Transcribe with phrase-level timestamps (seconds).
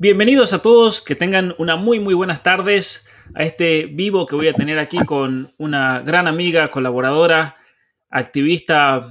[0.00, 4.46] Bienvenidos a todos, que tengan una muy muy buenas tardes a este vivo que voy
[4.46, 7.56] a tener aquí con una gran amiga, colaboradora,
[8.08, 9.10] activista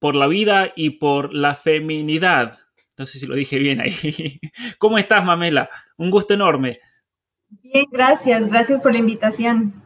[0.00, 2.58] por la vida y por la feminidad.
[2.98, 3.92] No sé si lo dije bien ahí.
[4.78, 5.70] ¿Cómo estás, Mamela?
[5.96, 6.80] Un gusto enorme.
[7.48, 8.44] Bien, gracias.
[8.48, 9.84] Gracias por la invitación.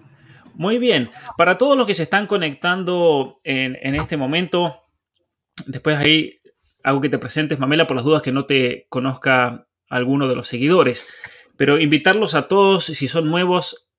[0.55, 1.11] Muy bien.
[1.37, 4.81] Para todos los que se están conectando en, en este momento,
[5.67, 6.41] después ahí
[6.83, 10.48] hago que te presentes, Mamela, por las dudas que no te conozca alguno de los
[10.48, 11.06] seguidores.
[11.58, 13.91] Pero invitarlos a todos, si son nuevos,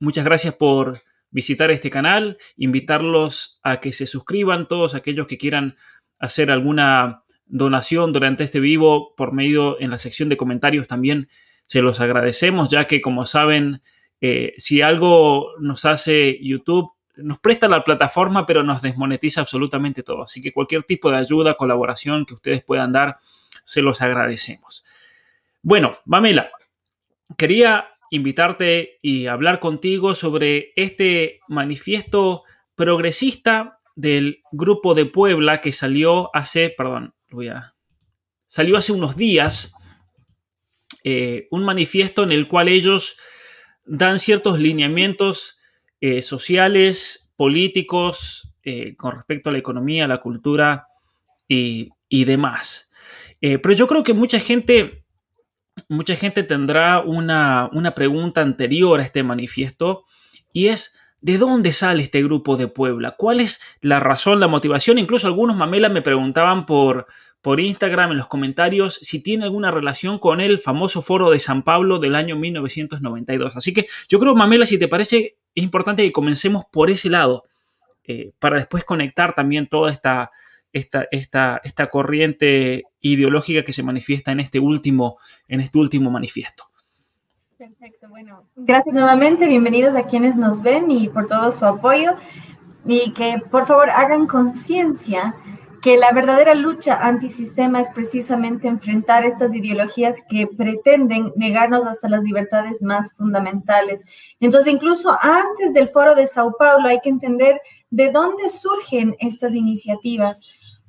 [0.00, 5.76] muchas gracias por visitar este canal, invitarlos a que se suscriban, todos aquellos que quieran
[6.18, 11.28] hacer alguna donación durante este vivo por medio en la sección de comentarios también
[11.66, 13.82] se los agradecemos, ya que como saben,
[14.20, 20.22] eh, si algo nos hace YouTube, nos presta la plataforma, pero nos desmonetiza absolutamente todo.
[20.22, 23.18] Así que cualquier tipo de ayuda, colaboración que ustedes puedan dar,
[23.64, 24.84] se los agradecemos.
[25.68, 26.52] Bueno, Mamela,
[27.36, 32.44] quería invitarte y hablar contigo sobre este manifiesto
[32.76, 37.74] progresista del grupo de Puebla que salió hace, perdón, voy a,
[38.46, 39.74] salió hace unos días,
[41.02, 43.18] eh, un manifiesto en el cual ellos
[43.84, 45.58] dan ciertos lineamientos
[46.00, 50.86] eh, sociales, políticos, eh, con respecto a la economía, la cultura
[51.48, 52.92] y demás.
[53.40, 55.05] pero yo creo que mucha gente
[55.88, 60.04] mucha gente tendrá una, pregunta anterior a este manifiesto
[60.52, 63.14] y es, ¿de dónde sale este grupo de Puebla?
[63.16, 64.98] ¿Cuál es la razón, la motivación?
[64.98, 67.06] Incluso algunos mamelas me preguntaban por,
[67.40, 71.62] por Instagram en los comentarios si tiene alguna relación con el famoso foro de San
[71.62, 73.56] Pablo del año 1992.
[73.56, 77.44] Así que yo creo, Mamela, si te parece, es importante que comencemos por ese lado,
[78.04, 80.30] eh, para después conectar también toda esta,
[80.76, 85.16] esta, esta, esta corriente ideológica que se manifiesta en este último,
[85.48, 86.64] en este último manifiesto.
[87.56, 92.12] Perfecto, bueno, gracias nuevamente, bienvenidos a quienes nos ven y por todo su apoyo
[92.86, 95.34] y que por favor hagan conciencia
[95.86, 102.24] que la verdadera lucha antisistema es precisamente enfrentar estas ideologías que pretenden negarnos hasta las
[102.24, 104.04] libertades más fundamentales.
[104.40, 107.60] Entonces, incluso antes del foro de Sao Paulo hay que entender
[107.90, 110.42] de dónde surgen estas iniciativas.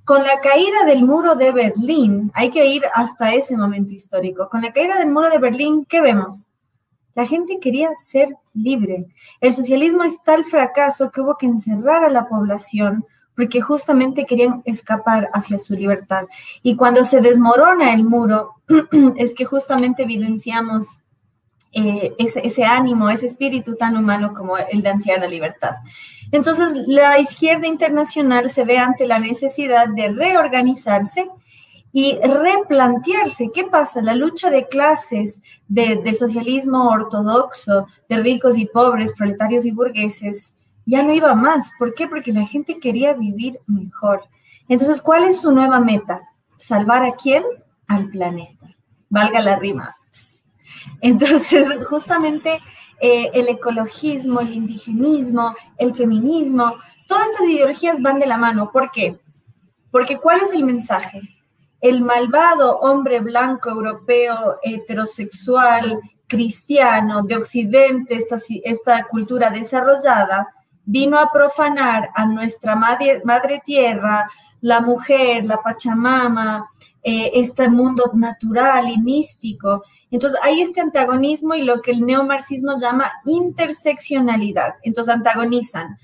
[0.07, 4.47] Con la caída del muro de Berlín, hay que ir hasta ese momento histórico.
[4.47, 6.47] Con la caída del muro de Berlín, ¿qué vemos?
[7.13, 9.07] La gente quería ser libre.
[9.41, 14.61] El socialismo es tal fracaso que hubo que encerrar a la población porque justamente querían
[14.63, 16.23] escapar hacia su libertad.
[16.63, 18.53] Y cuando se desmorona el muro,
[19.17, 20.99] es que justamente evidenciamos
[21.73, 25.75] eh, ese, ánimo, ese espíritu tan humano como el de ansiar la libertad.
[26.31, 31.29] Entonces, la izquierda internacional se ve ante la necesidad de reorganizarse
[31.91, 39.13] y replantearse qué pasa, la lucha de clases del socialismo ortodoxo, de ricos y pobres,
[39.13, 40.55] proletarios y burgueses,
[40.85, 41.71] ya no iba más.
[41.77, 42.07] ¿Por qué?
[42.07, 44.23] Porque la gente quería vivir mejor.
[44.69, 46.21] Entonces, ¿cuál es su nueva meta?
[46.57, 47.43] ¿Salvar a quién?
[47.87, 48.75] Al planeta.
[49.09, 49.95] Valga la rima.
[51.01, 52.59] Entonces, justamente
[52.99, 56.75] eh, el ecologismo, el indigenismo, el feminismo,
[57.07, 58.71] todas estas ideologías van de la mano.
[58.71, 59.19] ¿Por qué?
[59.91, 61.21] Porque ¿cuál es el mensaje?
[61.79, 68.19] El malvado hombre blanco, europeo, heterosexual, cristiano, de Occidente,
[68.63, 70.47] esta, cultura desarrollada,
[70.83, 74.27] vino a profanar a nuestra madre tierra,
[74.67, 76.67] la mujer, la Pachamama,
[77.01, 79.81] eh, este mundo natural y místico.
[80.11, 84.73] Entonces hay este antagonismo y lo que el neomarxismo llama interseccionalidad.
[84.83, 85.97] Entonces antagonizan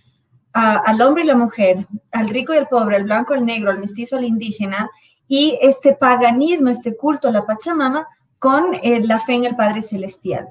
[0.54, 3.80] al hombre y la mujer, al rico y al pobre, al blanco, al negro, al
[3.80, 4.89] mestizo, al indígena,
[5.27, 8.07] y este paganismo, este culto a la Pachamama
[8.39, 10.48] con eh, la fe en el Padre Celestial.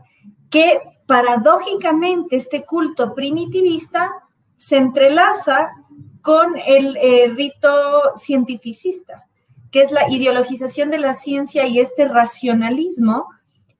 [0.50, 4.10] que paradójicamente este culto primitivista
[4.56, 5.70] se entrelaza
[6.22, 9.26] con el eh, rito cientificista,
[9.70, 13.26] que es la ideologización de la ciencia y este racionalismo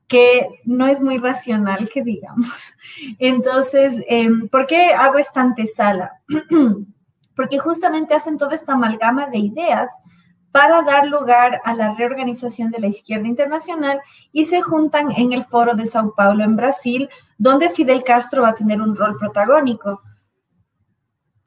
[0.08, 2.74] que no es muy racional, que digamos.
[3.18, 6.20] Entonces, em, ¿por qué hago esta antesala?
[7.34, 9.90] Porque justamente hacen toda esta amalgama de ideas
[10.50, 14.00] para dar lugar a la reorganización de la izquierda internacional
[14.32, 17.08] y se juntan en el foro de Sao Paulo en Brasil,
[17.38, 20.02] donde Fidel Castro va a tener un rol protagónico.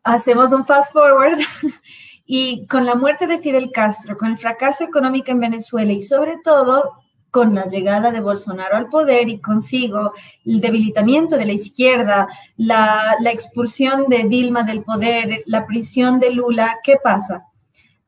[0.06, 1.40] Hacemos un fast forward
[2.26, 6.38] y con la muerte de Fidel Castro, con el fracaso económico en Venezuela y sobre
[6.44, 6.94] todo
[7.32, 10.14] con la llegada de Bolsonaro al poder y consigo
[10.46, 16.78] el debilitamiento de la izquierda, la, expulsión de Dilma del poder, la prisión de Lula,
[16.82, 17.44] ¿qué pasa?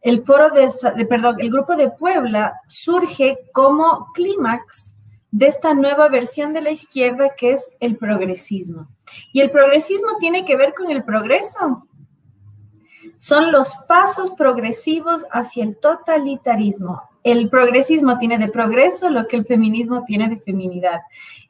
[0.08, 4.96] el foro de, perdón, el grupo de Puebla surge como clímax
[5.32, 8.88] de esta nueva versión de la izquierda que es el progresismo.
[9.31, 11.88] Y el progresismo tiene que ver con el progreso.
[13.18, 17.01] Son los pasos progresivos hacia el totalitarismo.
[17.24, 21.01] El progresismo tiene de progreso lo que el feminismo tiene de feminidad.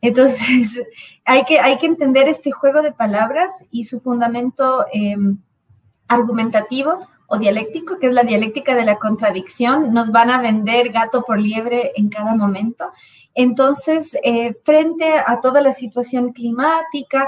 [0.01, 0.81] Entonces,
[1.25, 5.37] hay que, hay que entender este juego de palabras y su fundamento em,
[6.07, 11.23] argumentativo o dialéctico, que es la dialéctica de la contradicción, nos van a vender gato
[11.23, 12.89] por liebre en cada momento.
[13.35, 17.27] Entonces, eh, frente a toda la situación climática,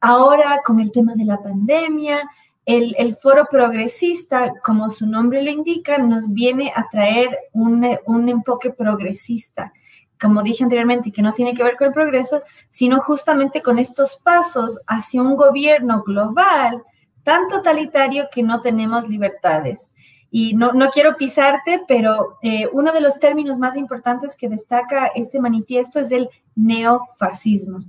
[0.00, 2.28] ahora con el tema de la pandemia,
[2.64, 8.28] el, el, foro progresista, como su nombre lo indica, nos viene a traer un, un
[8.28, 9.72] enfoque progresista
[10.20, 14.16] como dije anteriormente, que no tiene que ver con el progreso, sino justamente con estos
[14.16, 16.82] pasos hacia un gobierno global
[17.26, 19.90] tan totalitario que no tenemos libertades.
[20.30, 25.06] Y no, no quiero pisarte, pero eh, uno de los términos más importantes que destaca
[25.08, 27.80] este manifiesto es el neofascismo,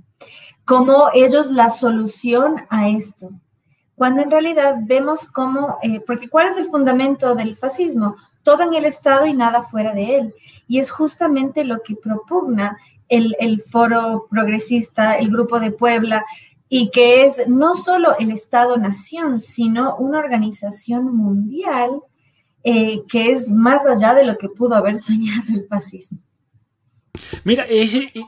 [0.64, 3.30] como ellos la solución a esto.
[3.94, 8.16] Cuando en realidad vemos cómo, eh, porque ¿cuál es el fundamento del fascismo?
[8.42, 10.34] Todo en el Estado y nada fuera de él.
[10.66, 12.76] Y es justamente lo que propugna
[13.08, 16.24] el, el foro progresista, el grupo de Puebla,
[16.68, 22.02] y que es no solo el Estado-nación, sino una organización mundial
[22.64, 26.18] eh, que es más allá de lo que pudo haber soñado el fascismo.
[27.44, 27.66] Mira,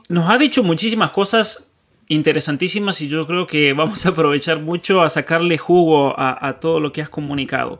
[0.09, 1.71] nos ha dicho muchísimas cosas
[2.07, 6.79] interesantísimas y yo creo que vamos a aprovechar mucho a sacarle jugo a, a todo
[6.79, 7.79] lo que has comunicado.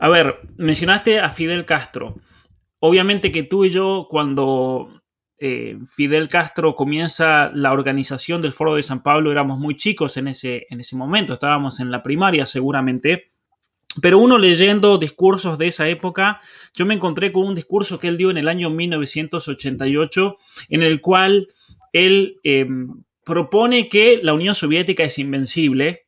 [0.00, 2.16] A ver, mencionaste a Fidel Castro.
[2.80, 4.97] Obviamente que tú y yo cuando
[5.40, 10.28] eh, Fidel Castro comienza la organización del Foro de San Pablo, éramos muy chicos en
[10.28, 13.30] ese, en ese momento, estábamos en la primaria seguramente,
[14.02, 16.40] pero uno leyendo discursos de esa época,
[16.74, 20.36] yo me encontré con un discurso que él dio en el año 1988,
[20.70, 21.48] en el cual
[21.92, 26.06] él em, propone que la Unión Soviética es invencible,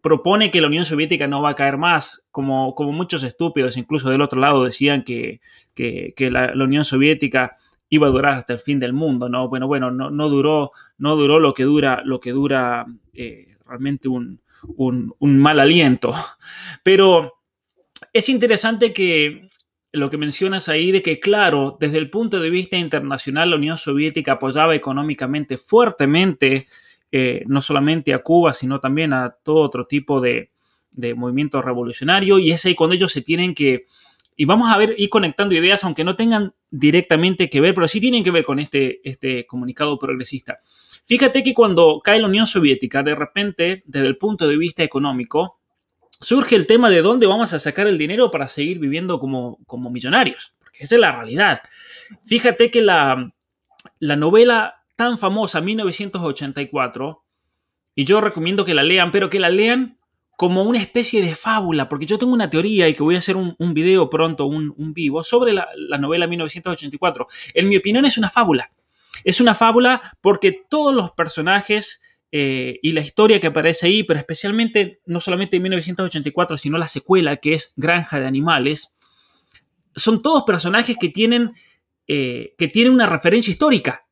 [0.00, 4.10] propone que la Unión Soviética no va a caer más, como, como muchos estúpidos, incluso
[4.10, 5.40] del otro lado, decían que,
[6.18, 7.56] la, la Unión Soviética
[7.90, 9.48] iba a durar hasta el fin del mundo, ¿no?
[9.48, 14.08] Bueno, bueno, no, no duró, no duró lo que dura, lo que dura eh, realmente
[14.08, 14.40] un,
[15.20, 16.12] mal aliento.
[16.82, 17.34] Pero
[18.12, 19.48] es interesante que
[19.92, 23.78] lo que mencionas ahí de que, claro, desde el punto de vista internacional, la Unión
[23.78, 26.66] Soviética apoyaba económicamente fuertemente
[27.10, 30.50] eh, no solamente a Cuba, sino también a todo otro tipo de,
[30.90, 32.38] de movimiento revolucionario.
[32.38, 33.86] Y es ahí cuando ellos se tienen que,
[34.36, 38.00] y vamos a ver, ir conectando ideas, aunque no tengan directamente que ver, pero sí
[38.00, 40.58] tienen que ver con este, este comunicado progresista.
[41.06, 45.58] Fíjate que cuando cae la Unión Soviética, de repente, desde el punto de vista económico,
[46.20, 49.90] surge el tema de dónde vamos a sacar el dinero para seguir viviendo como, como
[49.90, 51.60] millonarios, porque esa es la realidad.
[52.24, 53.32] Fíjate que la,
[53.98, 57.24] la novela tan famosa, 1984,
[57.94, 59.97] y yo recomiendo que la lean, pero que la lean
[60.38, 63.34] como una especie de fábula, porque yo tengo una teoría y que voy a hacer
[63.34, 65.66] un, video pronto, un, vivo, sobre la,
[65.98, 67.26] novela 1984.
[67.54, 68.70] En mi opinión es una fábula.
[69.24, 74.20] Es una fábula porque todos los personajes eh, y la historia que aparece ahí, pero
[74.20, 78.96] especialmente no solamente en 1984, sino la secuela que es Granja de Animales,
[79.96, 81.50] son todos personajes que tienen,
[82.06, 84.06] eh, que tienen una referencia histórica.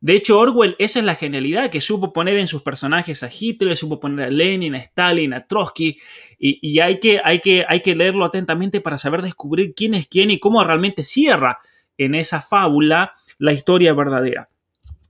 [0.00, 3.76] De hecho, Orwell, esa es la genialidad que supo poner en sus personajes a Hitler,
[3.76, 5.98] supo poner a Lenin, a Stalin, a Trotsky,
[6.38, 10.30] y, hay, que, hay, que, hay que leerlo atentamente para saber descubrir quién es quién
[10.30, 11.58] y cómo realmente cierra
[11.96, 14.48] en esa fábula la historia verdadera.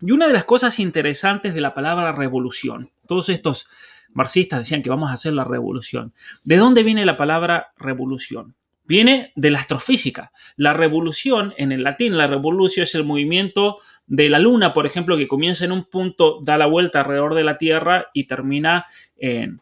[0.01, 3.69] Y una de las cosas interesantes de la palabra revolución, todos estos
[4.13, 6.15] marxistas decían que vamos a hacer la revolución.
[6.45, 8.55] ¿De dónde viene la palabra revolución?
[8.85, 10.31] Viene de la astrofísica.
[10.57, 15.17] La revolución, en el latín, la revolución es el movimiento de la Luna, por ejemplo,
[15.17, 18.87] que comienza en un punto, da la vuelta alrededor de la Tierra y termina
[19.17, 19.61] en,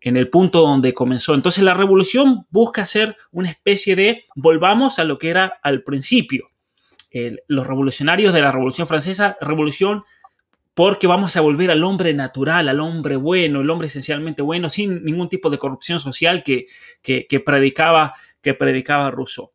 [0.00, 1.34] el punto donde comenzó.
[1.34, 6.48] Entonces la revolución busca ser una especie de volvamos a lo que era al principio.
[7.48, 10.02] los revolucionarios de la Revolución Francesa, revolución
[10.74, 15.04] porque vamos a volver al hombre natural, al hombre bueno, el hombre esencialmente bueno, sin
[15.04, 16.66] ningún tipo de corrupción social que,
[17.00, 19.52] que, predicaba, que predicaba Rousseau.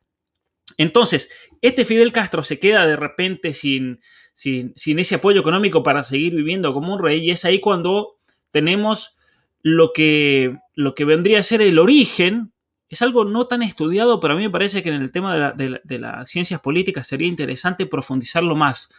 [0.78, 1.30] Entonces,
[1.62, 4.02] este Fidel Castro se queda de repente sin,
[4.34, 8.18] sin, ese apoyo económico para seguir viviendo como un rey y es ahí cuando
[8.52, 9.18] tenemos
[9.62, 12.54] lo que, lo que vendría a ser el origen.
[12.88, 15.80] Es algo no tan estudiado, pero a mí me parece que en el tema de,
[15.84, 18.92] de las ciencias políticas sería interesante profundizarlo más,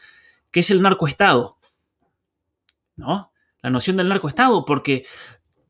[0.51, 1.59] que es el narcoestado.
[2.97, 3.33] ¿no?
[3.63, 5.05] La noción del narcoestado, porque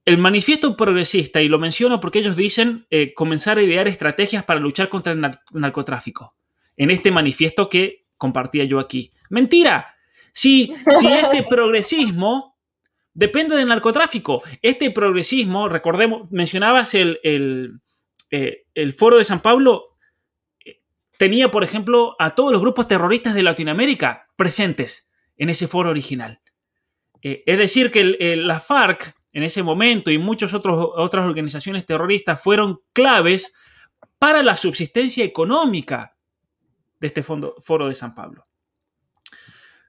[0.05, 4.61] el manifiesto progresista, y lo menciono porque ellos dicen eh, comenzar a idear estrategias para
[4.61, 5.21] luchar contra el
[5.53, 6.35] narcotráfico,
[6.77, 9.11] en este manifiesto que compartía yo aquí.
[9.29, 9.95] Mentira,
[10.33, 12.59] si, si este progresismo
[13.13, 17.81] depende del narcotráfico, este progresismo, recordemos, mencionabas el, el,
[18.31, 19.85] eh, el foro de San Pablo,
[20.65, 20.81] eh,
[21.19, 26.41] tenía, por ejemplo, a todos los grupos terroristas de Latinoamérica presentes en ese foro original.
[27.23, 32.81] Eh, es decir, que la FARC en ese momento y muchas otras organizaciones terroristas fueron
[32.93, 33.55] claves
[34.19, 36.17] para la subsistencia económica
[36.99, 38.47] de este foro de San Pablo.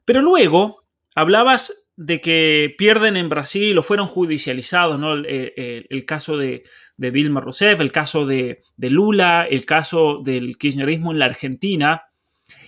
[0.05, 0.83] Pero luego
[1.15, 5.13] hablabas de que pierden en Brasil o fueron judicializados, ¿no?
[5.13, 6.63] El, caso de,
[6.97, 12.03] Dilma Rousseff, el caso de, de, Lula, el caso del kirchnerismo en la Argentina.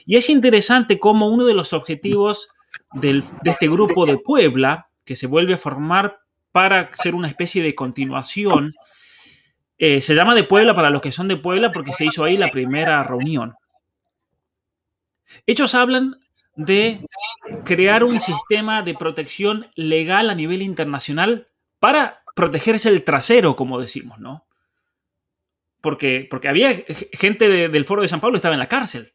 [0.06, 2.50] Y es interesante cómo uno de los objetivos
[2.94, 6.20] de este grupo de Puebla, que se vuelve a formar
[6.54, 8.76] para ser una especie de continuación.
[9.78, 12.38] Eh, se llama de Puebla para los que son de Puebla porque se hizo ahí
[12.38, 13.56] la primera reunión.
[15.48, 16.22] Ellos hablan
[16.56, 17.06] de
[17.66, 21.48] crear un sistema de protección legal a nivel internacional
[21.80, 24.46] para protegerse el trasero, como decimos, ¿no?
[25.82, 26.72] Porque, porque había
[27.14, 29.12] gente del Foro de San Pablo estaba en la cárcel.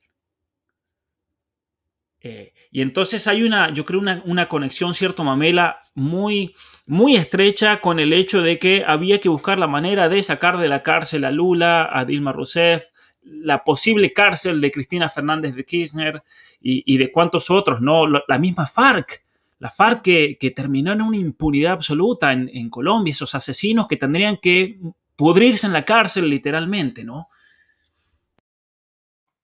[2.21, 6.55] Eh, y entonces hay una, yo creo, una, conexión, cierto, Mamela, muy,
[6.87, 10.69] muy estrecha con el hecho de que había que buscar la manera de sacar de
[10.69, 12.87] la cárcel a Lula, a Dilma Rousseff,
[13.23, 16.23] la posible cárcel de Cristina Fernández de Kirchner
[16.61, 18.07] y, de cuantos otros, ¿no?
[18.07, 19.25] La misma FARC,
[19.59, 24.39] la FARC que, terminó en una impunidad absoluta en, en Colombia, esos asesinos que tendrían
[24.39, 24.79] que
[25.15, 27.29] pudrirse en la cárcel literalmente, ¿no?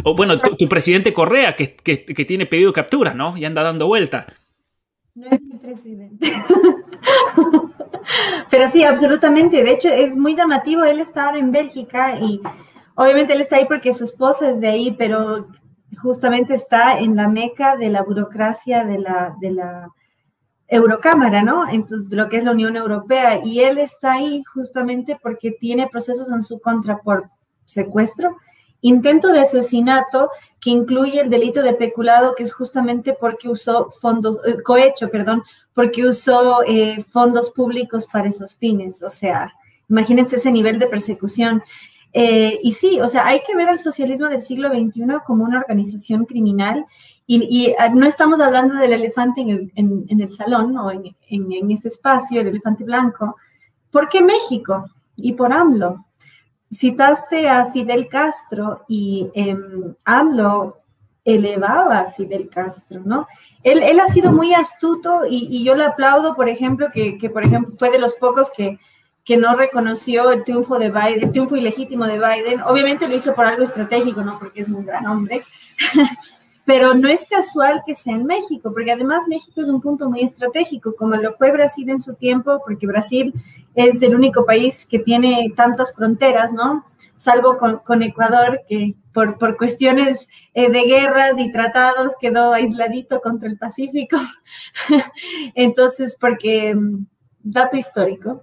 [0.07, 3.39] O bueno, tu, presidente Correa, que, tiene pedido captura, ¿no?
[3.39, 4.27] Y anda dando vuelta.
[5.15, 6.31] No es mi presidente.
[8.51, 9.65] Pero sí, absolutamente.
[9.65, 10.85] De hecho, es muy llamativo.
[10.85, 12.43] Él está ahora en Bélgica y
[12.95, 15.49] obviamente él está ahí porque su esposa es de ahí, pero
[16.03, 19.89] justamente está en la meca de la burocracia de la, de la
[20.69, 21.67] Eurocámara, ¿no?
[21.67, 23.41] Entonces, lo que es la Unión Europea.
[23.43, 27.31] Y él está ahí justamente porque tiene procesos en su contra por
[27.65, 28.37] secuestro
[28.85, 30.29] Intento de asesinato
[30.61, 35.43] que incluye el delito de peculado, que es justamente porque usó fondos, eh, cohecho, perdón,
[35.73, 39.03] porque usó eh, fondos públicos para esos fines.
[39.03, 39.55] O sea,
[39.89, 41.63] imagínense ese nivel de persecución.
[42.13, 45.61] Eh, y sí, o sea, hay que ver al socialismo del siglo XXI como una
[45.61, 46.85] organización criminal
[47.27, 52.43] y, ah, no estamos hablando del elefante en el, salón o en, en, este espacio,
[52.43, 53.35] el elefante blanco.
[53.91, 54.85] ¿Por qué México?
[55.17, 56.05] Y por AMLO.
[56.75, 60.79] Citaste a Fidel Castro y em, AMLO
[61.25, 63.27] elevaba a Fidel Castro, ¿no?
[63.63, 67.91] Él, ha sido muy astuto y, yo le aplaudo, por ejemplo, que, por ejemplo fue
[67.91, 68.79] de los pocos que,
[69.25, 72.61] que no reconoció el triunfo de Biden, el triunfo ilegítimo de Biden.
[72.63, 74.39] Obviamente lo hizo por algo estratégico, ¿no?
[74.39, 75.45] Porque es un gran hombre.
[76.65, 80.23] Pero no es casual que sea en México, porque además México es un punto muy
[80.23, 83.35] estratégico, como lo fue Brasil en su tiempo, porque Brasil
[83.75, 86.87] es el único país que tiene tantas fronteras, ¿no?
[87.17, 93.49] Salvo con, Ecuador, que por, por cuestiones eh, de guerras y tratados quedó aisladito contra
[93.49, 94.17] el Pacífico.
[95.55, 97.07] Entonces, porque, mm,
[97.43, 98.43] dato histórico,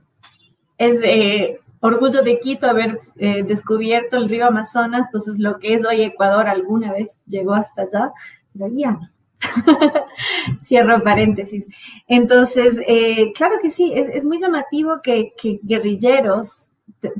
[0.77, 5.85] es eh, orgullo de Quito haber eh, descubierto el río Amazonas, entonces lo que es
[5.85, 8.11] hoy Ecuador alguna vez llegó hasta allá,
[8.53, 9.00] pero ya.
[10.61, 11.67] Cierro paréntesis.
[12.07, 15.33] Entonces, eh, claro que sí, es, muy llamativo que,
[15.63, 16.71] guerrilleros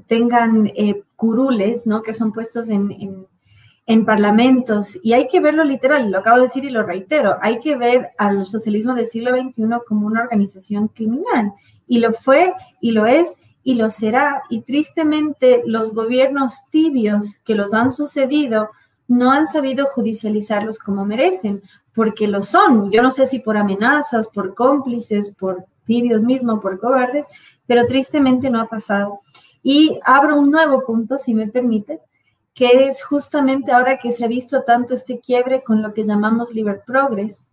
[0.08, 2.04] tengan eh, curules, ¿no?
[2.04, 3.26] Que son puestos en,
[3.88, 7.60] en, parlamentos, y hay que verlo literal, lo acabo de decir y lo reitero, hay
[7.60, 11.52] que ver al socialismo del siglo XXI como una organización criminal,
[11.88, 14.44] y lo fue y lo es, y lo será.
[14.50, 18.70] Y tristemente los gobiernos tibios que los han sucedido
[19.08, 21.62] no han sabido judicializarlos como merecen,
[21.94, 22.92] porque lo son.
[22.92, 27.28] Yo no sé si por amenazas, por cómplices, por tibios mismos, por cobardes,
[27.66, 29.20] pero tristemente no ha pasado.
[29.62, 32.00] Y abro un nuevo punto, si me permites,
[32.54, 36.54] que es justamente ahora que se ha visto tanto este quiebre con lo que llamamos
[36.54, 37.44] Liber Progress,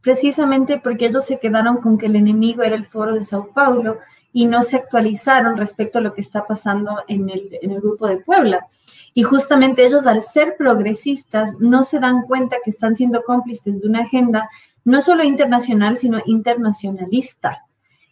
[0.00, 3.98] precisamente porque ellos se quedaron con que el enemigo era el foro de Sao Paulo
[4.36, 8.06] y no se actualizaron respecto a lo que está pasando en el, en el grupo
[8.06, 8.66] de Puebla.
[9.14, 13.88] Y justamente ellos, al ser progresistas, no se dan cuenta que están siendo cómplices de
[13.88, 14.50] una agenda
[14.84, 17.64] no solo internacional, sino internacionalista.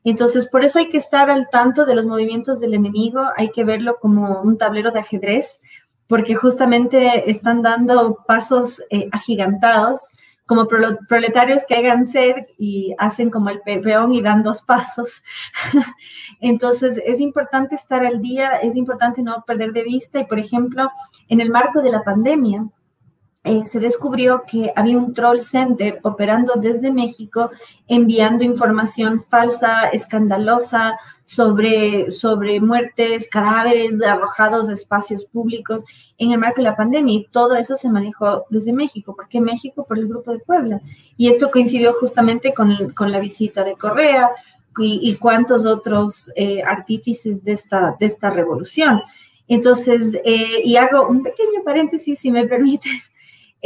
[0.02, 3.64] Entonces, por eso hay que estar al tanto de los movimientos del enemigo, hay que
[3.64, 5.60] verlo como un tablero de ajedrez,
[6.06, 10.08] porque justamente están dando pasos eh, agigantados,
[10.46, 15.22] como proletarios que hagan ser y hacen como el peón y dan dos pasos.
[16.40, 20.90] Entonces, es importante estar al día, es importante no perder de vista y, por ejemplo,
[21.28, 22.66] en el marco de la pandemia,
[23.46, 27.50] eh, se descubrió que había un troll center operando desde México,
[27.86, 35.84] enviando información falsa, escandalosa sobre, sobre muertes, cadáveres arrojados a espacios públicos
[36.16, 37.14] en el marco de la pandemia.
[37.16, 39.14] Y todo eso se manejó desde México.
[39.14, 39.84] ¿Por qué México?
[39.84, 40.80] Por el Grupo de Puebla.
[41.18, 44.30] Y esto coincidió justamente con, con la visita de Correa
[44.78, 49.02] y, cuántos otros eh, artífices de esta, de esta revolución.
[49.46, 53.12] Entonces, eh, y hago un pequeño paréntesis, si me permites.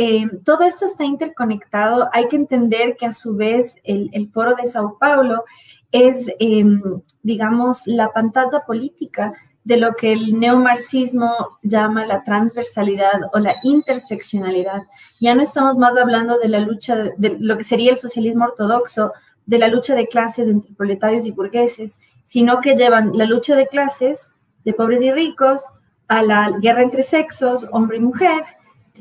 [0.01, 2.09] Eh, todo esto está interconectado.
[2.13, 5.43] Hay que entender que a su vez el, foro de Sao Paulo
[5.91, 6.81] es, em,
[7.25, 9.33] digamos, la pantalla política
[9.65, 14.79] de lo que el neomarxismo llama la transversalidad o la interseccionalidad.
[15.21, 19.13] Ya no estamos más hablando de la lucha de, lo que sería el socialismo ortodoxo,
[19.47, 23.67] de la lucha de clases entre proletarios y burgueses, sino que llevan la lucha de
[23.67, 24.31] clases
[24.65, 25.65] de pobres y ricos
[26.07, 28.43] a la guerra entre sexos, hombre y mujer,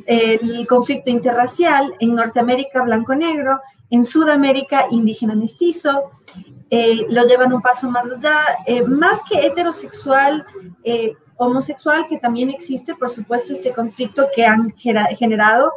[0.06, 6.12] el conflicto interracial, en Norteamérica blanco-negro, en Sudamérica indígena mestizo,
[6.70, 10.46] eh, lo llevan un paso más allá, eh, más que heterosexual,
[10.84, 15.72] eh, homosexual, que también existe, por supuesto, este conflicto que han generado,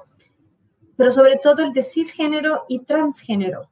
[0.96, 3.68] pero sobre todo el de cisgénero y transgénero.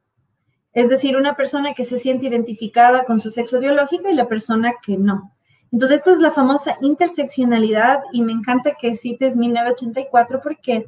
[0.71, 4.75] Es decir, una persona que se siente identificada con su sexo biológico y la persona
[4.85, 5.33] que no.
[5.71, 10.87] Entonces, esta es la famosa interseccionalidad y me encanta que cites 1984 porque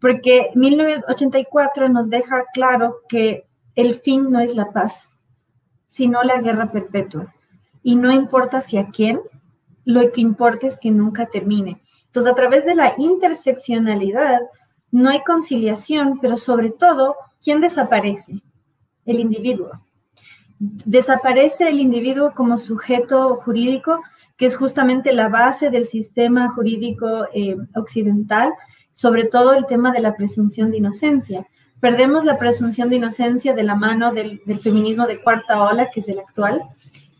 [0.00, 5.10] porque 1984 nos deja claro que el fin no es la paz,
[5.86, 7.34] sino la guerra perpetua.
[7.82, 9.20] Y no importa hacia quién,
[9.84, 11.82] lo que importa es que nunca termine.
[12.06, 14.40] Entonces, a través de la interseccionalidad,
[14.90, 18.42] no hay conciliación, pero sobre todo, ¿quién desaparece?
[19.04, 19.70] El individuo.
[20.62, 24.02] Desaparece el individuo como sujeto jurídico,
[24.36, 28.52] que es justamente la base del sistema jurídico eh, occidental,
[28.92, 31.46] sobre todo el tema de la presunción de inocencia.
[31.80, 36.08] Perdemos la presunción de inocencia de la mano del, feminismo de cuarta ola, que es
[36.10, 36.60] el actual.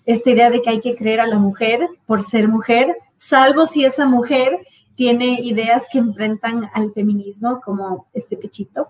[0.05, 3.87] Esta idea de que hay que creer a la mujer por ser mujer, salvo si
[3.87, 4.59] esa mujer
[4.97, 8.89] tiene ideas que enfrentan al feminismo, como este pechito.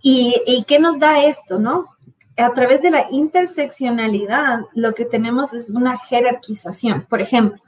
[0.00, 1.93] ¿Y, y qué nos da esto, no?
[2.36, 7.06] A través de la interseccionalidad, lo que tenemos es una jerarquización.
[7.08, 7.60] Por ejemplo,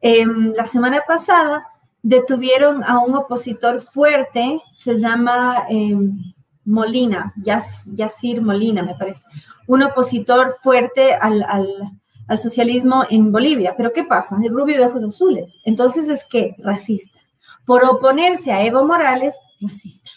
[0.00, 1.66] em, la semana pasada
[2.02, 6.16] detuvieron a un opositor fuerte, se llama em,
[6.64, 9.24] Molina, Yacir Molina, me parece,
[9.66, 13.74] un opositor fuerte al, al, socialismo en Bolivia.
[13.76, 14.36] Pero ¿qué pasa?
[14.42, 15.60] El rubio de ojos azules.
[15.64, 17.18] Entonces es que racista.
[17.64, 20.10] Por oponerse a Evo Morales, racista.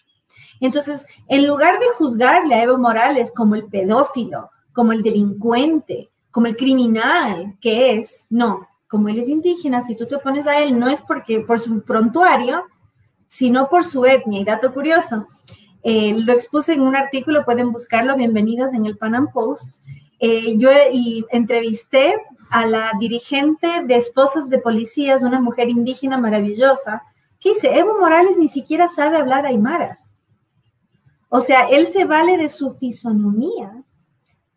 [0.59, 6.47] Entonces, en lugar de juzgarle a Evo Morales como el pedófilo, como el delincuente, como
[6.47, 10.77] el criminal que es, no, como él es indígena, si tú te opones a él,
[10.77, 12.63] no es porque por su prontuario,
[13.27, 14.41] sino por su etnia.
[14.41, 15.27] Y dato curioso,
[15.83, 19.81] eh, lo expuse en un artículo, pueden buscarlo, bienvenidos en el Panam Post.
[20.19, 20.69] Eh, yo
[21.31, 22.15] entrevisté
[22.49, 27.03] a la dirigente de Esposas de Policías, una mujer indígena maravillosa,
[27.39, 29.99] que dice, Evo Morales ni siquiera sabe hablar aymara.
[31.29, 33.83] O sea, él se vale de su fisonomía,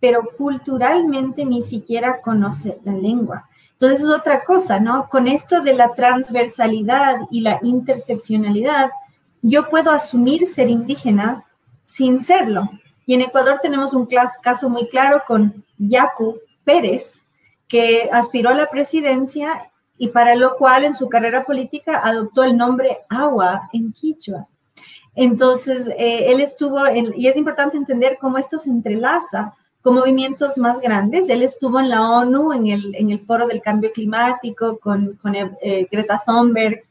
[0.01, 3.49] pero culturalmente ni siquiera conoce la lengua.
[3.73, 5.09] Entonces es otra cosa, ¿no?
[5.09, 8.91] Con esto de la transversalidad y la interseccionalidad,
[9.43, 11.45] yo puedo asumir ser indígena
[11.85, 12.71] sin serlo.
[13.07, 14.09] Y en Ecuador tenemos un
[14.43, 17.19] caso muy claro con Yacu Pérez,
[17.69, 22.57] que aspiró a la presidencia y para lo cual en su carrera política adoptó el
[22.57, 24.49] nombre Agua en Quichua.
[25.15, 30.57] Entonces, eh, él estuvo, en, y es importante entender cómo esto se entrelaza con movimientos
[30.57, 31.29] más grandes.
[31.29, 32.69] Él estuvo en la ONU, en
[33.11, 36.83] el, Foro del Cambio Climático, con, eh, Greta Thunberg.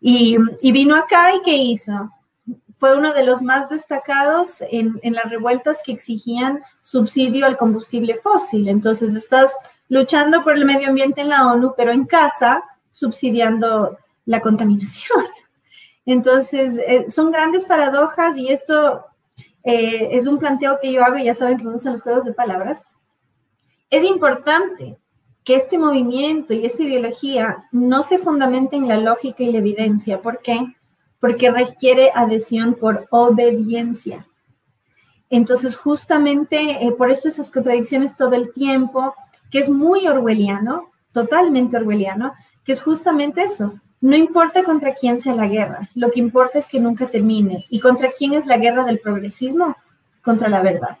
[0.00, 0.38] Y,
[0.72, 2.10] vino acá y ¿qué hizo?
[2.78, 8.68] Fue uno de los más destacados en las revueltas que exigían subsidio al combustible fósil.
[8.68, 9.52] Entonces, estás
[9.90, 15.26] luchando por el medio ambiente en la ONU, pero en casa subsidiando la contaminación.
[16.10, 19.04] Entonces, eh, son grandes paradojas y esto
[19.62, 22.24] eh, es un planteo que yo hago, y ya saben que me gustan los juegos
[22.24, 22.84] de palabras.
[23.90, 24.98] Es importante
[25.44, 30.20] que este movimiento y esta ideología no se fundamente en la lógica y la evidencia.
[30.20, 30.58] ¿Por qué?
[31.20, 34.26] Porque requiere adhesión por obediencia.
[35.28, 39.14] Entonces, justamente eh, por eso esas contradicciones todo el tiempo,
[39.48, 42.32] que es muy orwelliano, totalmente orwelliano,
[42.64, 43.80] que es justamente eso.
[44.00, 47.66] No importa contra quién sea la guerra, lo que importa es que nunca termine.
[47.68, 49.76] ¿Y contra quién es la guerra del progresismo?
[50.22, 50.98] Contra la verdad.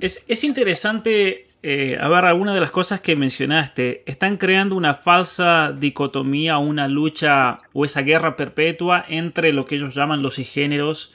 [0.00, 4.04] Es, interesante, eh, a ver, de las cosas que mencionaste.
[4.06, 9.94] Están creando una falsa dicotomía, una lucha o esa guerra perpetua entre lo que ellos
[9.94, 11.14] llaman los géneros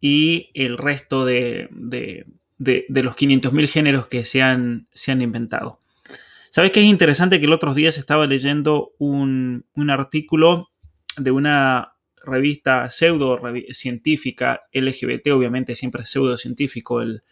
[0.00, 2.26] y el resto de, de,
[2.58, 5.80] de los 500.000 géneros que se han, se han inventado.
[6.50, 7.38] ¿Sabes qué es interesante?
[7.38, 10.70] Que el otro día se estaba leyendo un, artículo
[11.16, 17.22] de una revista pseudo científica LGBT, obviamente siempre es pseudocientífico el,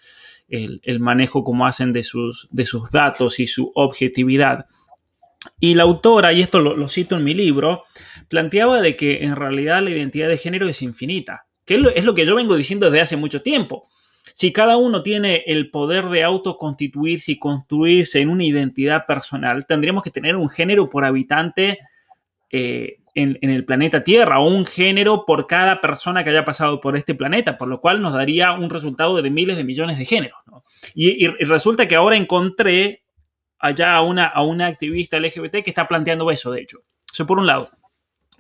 [0.49, 4.67] el, manejo como hacen de sus, de sus datos y su objetividad.
[5.61, 7.85] Y la autora, y esto lo, cito en mi libro,
[8.29, 12.27] planteaba de que en realidad la identidad de género es infinita, que es lo que
[12.27, 13.89] yo vengo diciendo desde hace mucho tiempo.
[14.37, 20.03] Si cada uno tiene el poder de autoconstituirse y construirse en una identidad personal, tendríamos
[20.03, 21.79] que tener un género por habitante
[22.51, 26.99] eh, en, el planeta Tierra o un género por cada persona que haya pasado por
[26.99, 30.39] este planeta, por lo cual nos daría un resultado de miles de millones de géneros.
[30.95, 33.05] Y, resulta que ahora encontré
[33.59, 36.81] allá a una, a una activista LGBT que está planteando eso, de hecho.
[37.11, 37.71] Eso por un lado.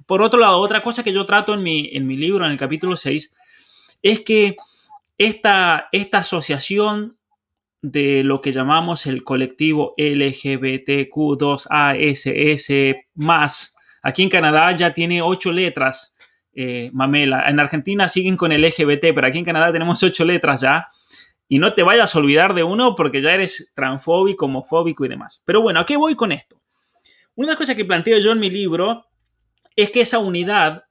[0.04, 2.59] Por otro lado, otra cosa que yo trato en mi, en mi libro, en el
[2.59, 3.35] capítulo 6,
[4.02, 4.56] es que
[5.18, 7.16] esta, esta asociación
[7.83, 16.16] de lo que llamamos el colectivo LGBTQ2ASS más, aquí en Canadá ya tiene ocho letras,
[16.52, 17.48] eh, Mamela.
[17.48, 20.88] En Argentina siguen con el LGBT, pero aquí en Canadá tenemos ocho letras ya.
[21.48, 25.42] Y no te vayas a olvidar de uno porque ya eres transfóbico, homofóbico y demás.
[25.44, 26.61] Pero bueno, ¿a qué voy con esto?
[27.37, 29.07] Una cosa que planteo yo en mi libro
[29.76, 30.86] es que esa unidad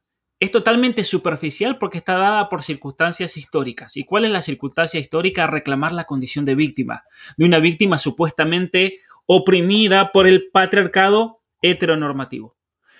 [0.45, 3.97] es totalmente superficial porque está dada por circunstancias históricas.
[3.97, 5.47] ¿Y cuál es la circunstancia histórica?
[5.47, 7.03] Reclamar la condición de víctima,
[7.37, 12.55] de una víctima supuestamente oprimida por el patriarcado heteronormativo.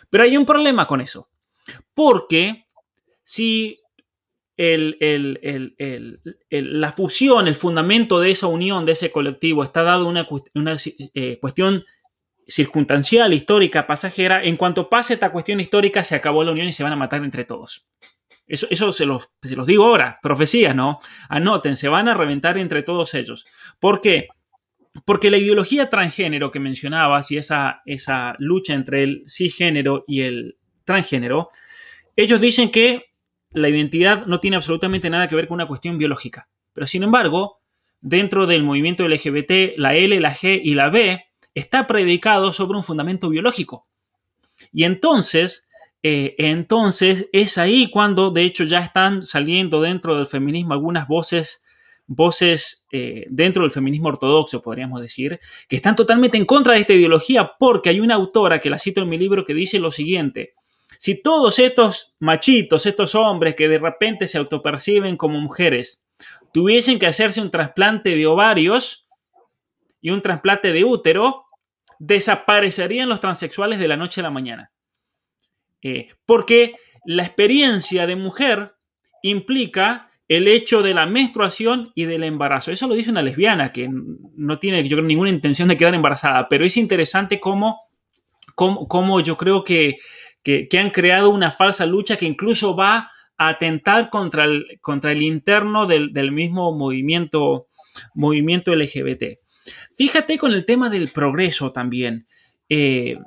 [0.10, 1.30] Pero hay un problema con eso,
[1.94, 2.66] porque
[3.24, 3.82] si
[6.50, 10.78] la fusión, el fundamento de esa unión, de ese colectivo, está dado una, una
[11.14, 11.84] eh, cuestión
[12.48, 16.84] circunstancial, histórica, pasajera, en cuanto pase esta cuestión histórica, se acabó la unión y se
[16.84, 17.88] van a matar entre todos.
[18.48, 21.00] Eso, eso se, los, se los digo ahora, profecías, ¿no?
[21.30, 23.46] Anoten, se van a reventar entre todos ellos.
[23.80, 24.28] ¿Por qué?
[25.04, 30.58] Porque la ideología transgénero que mencionabas y esa, esa lucha entre el cisgénero y el
[30.84, 31.50] transgénero,
[32.16, 33.06] ellos dicen que
[33.52, 36.48] la identidad no tiene absolutamente nada que ver con una cuestión biológica.
[36.74, 37.62] Pero sin embargo,
[38.02, 42.84] dentro del movimiento LGBT, la L, la G y la B está predicado sobre un
[42.84, 43.88] fundamento biológico.
[44.72, 45.70] Y entonces,
[46.04, 51.64] eh, entonces es ahí cuando de hecho ya están saliendo dentro del feminismo algunas voces,
[52.08, 56.94] voces eh, dentro del feminismo ortodoxo, podríamos decir, que están totalmente en contra de esta
[56.94, 60.54] ideología porque hay una autora que la cito en mi libro que dice lo siguiente.
[61.00, 66.04] Si todos estos machitos, estos hombres que de repente se autoperciben como mujeres,
[66.54, 69.10] tuviesen que hacerse un trasplante de ovarios
[70.02, 71.45] y un trasplante de útero,
[72.00, 74.72] desaparecerían los transexuales de la noche a la mañana.
[75.82, 78.76] Eh, porque la experiencia de mujer
[79.22, 82.72] implica el hecho de la menstruación y del embarazo.
[82.72, 86.66] Eso lo dice una lesbiana que no tiene yo ninguna intención de quedar embarazada, pero
[86.66, 87.82] es interesante cómo,
[88.56, 89.98] cómo, yo creo que,
[90.44, 95.22] que, han creado una falsa lucha que incluso va a atentar contra el, contra el
[95.22, 97.68] interno del, del mismo movimiento,
[98.16, 99.45] movimiento LGBT.
[99.96, 102.28] Fíjate con el tema del progreso también.
[102.70, 103.18] Eh,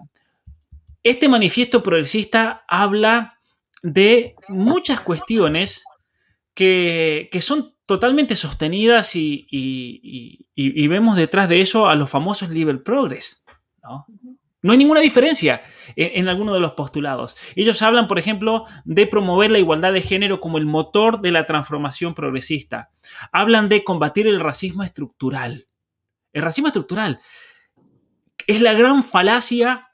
[1.02, 3.38] este manifiesto progresista habla
[3.82, 5.84] de muchas cuestiones
[6.54, 10.46] que, son totalmente sostenidas y,
[10.88, 13.44] vemos detrás de eso a los famosos liberal progress.
[13.82, 14.72] ¿no?
[14.72, 15.62] hay ninguna diferencia
[15.94, 17.36] en, en, alguno de los postulados.
[17.54, 21.46] Ellos hablan, por ejemplo, de promover la igualdad de género como el motor de la
[21.46, 22.90] transformación progresista.
[23.32, 25.67] Hablan de combatir el racismo estructural.
[26.38, 27.18] El racismo estructural
[28.46, 29.88] es la gran falacia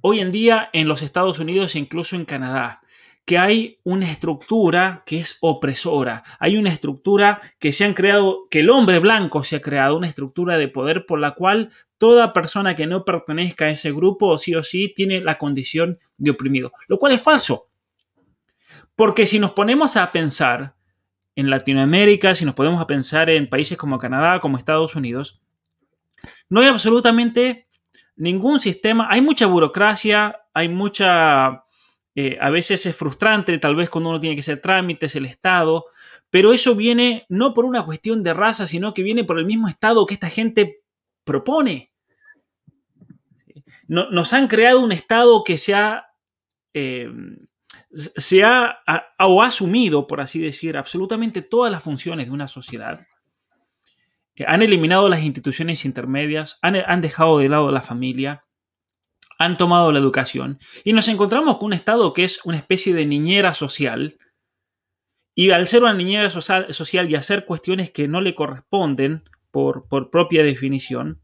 [0.00, 2.80] hoy en día en los Estados Unidos e incluso en Canadá
[3.26, 8.60] que hay una estructura que es opresora, hay una estructura que se han creado, que
[8.60, 12.74] el hombre blanco se ha creado, una estructura de poder por la cual toda persona
[12.74, 16.98] que no pertenezca a ese grupo sí o sí tiene la condición de oprimido, lo
[16.98, 17.66] cual es falso.
[18.94, 20.75] Porque si nos ponemos a pensar
[21.36, 25.40] en Latinoamérica, si nos ponemos a pensar en países como Canadá, como Estados Unidos,
[26.48, 27.68] no hay absolutamente
[28.16, 31.62] ningún sistema, hay mucha burocracia, hay mucha
[32.18, 35.84] eh, a veces es frustrante, tal vez cuando uno tiene que hacer trámites, el Estado,
[36.30, 39.68] pero eso viene no por una cuestión de raza, sino que viene por el mismo
[39.68, 40.82] Estado que esta gente
[41.24, 41.92] propone.
[43.86, 46.06] nos han creado un Estado que se ha,
[46.72, 47.10] eh,
[47.96, 48.80] se ha,
[49.18, 53.06] o ha asumido, por así decir, absolutamente todas las funciones de una sociedad.
[54.34, 58.44] Eh, han eliminado las instituciones intermedias, han, dejado de lado la familia,
[59.38, 63.06] han tomado la educación y nos encontramos con un Estado que es una especie de
[63.06, 64.18] niñera social
[65.34, 70.10] y al ser una niñera social, y hacer cuestiones que no le corresponden por, por
[70.10, 71.20] propia definición,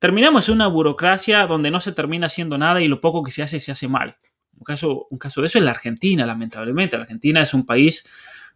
[0.00, 3.44] terminamos en una burocracia donde no se termina haciendo nada y lo poco que se
[3.44, 4.18] hace se hace mal.
[4.56, 6.96] Un caso, un caso de eso es la Argentina, lamentablemente.
[6.96, 8.08] La Argentina es un país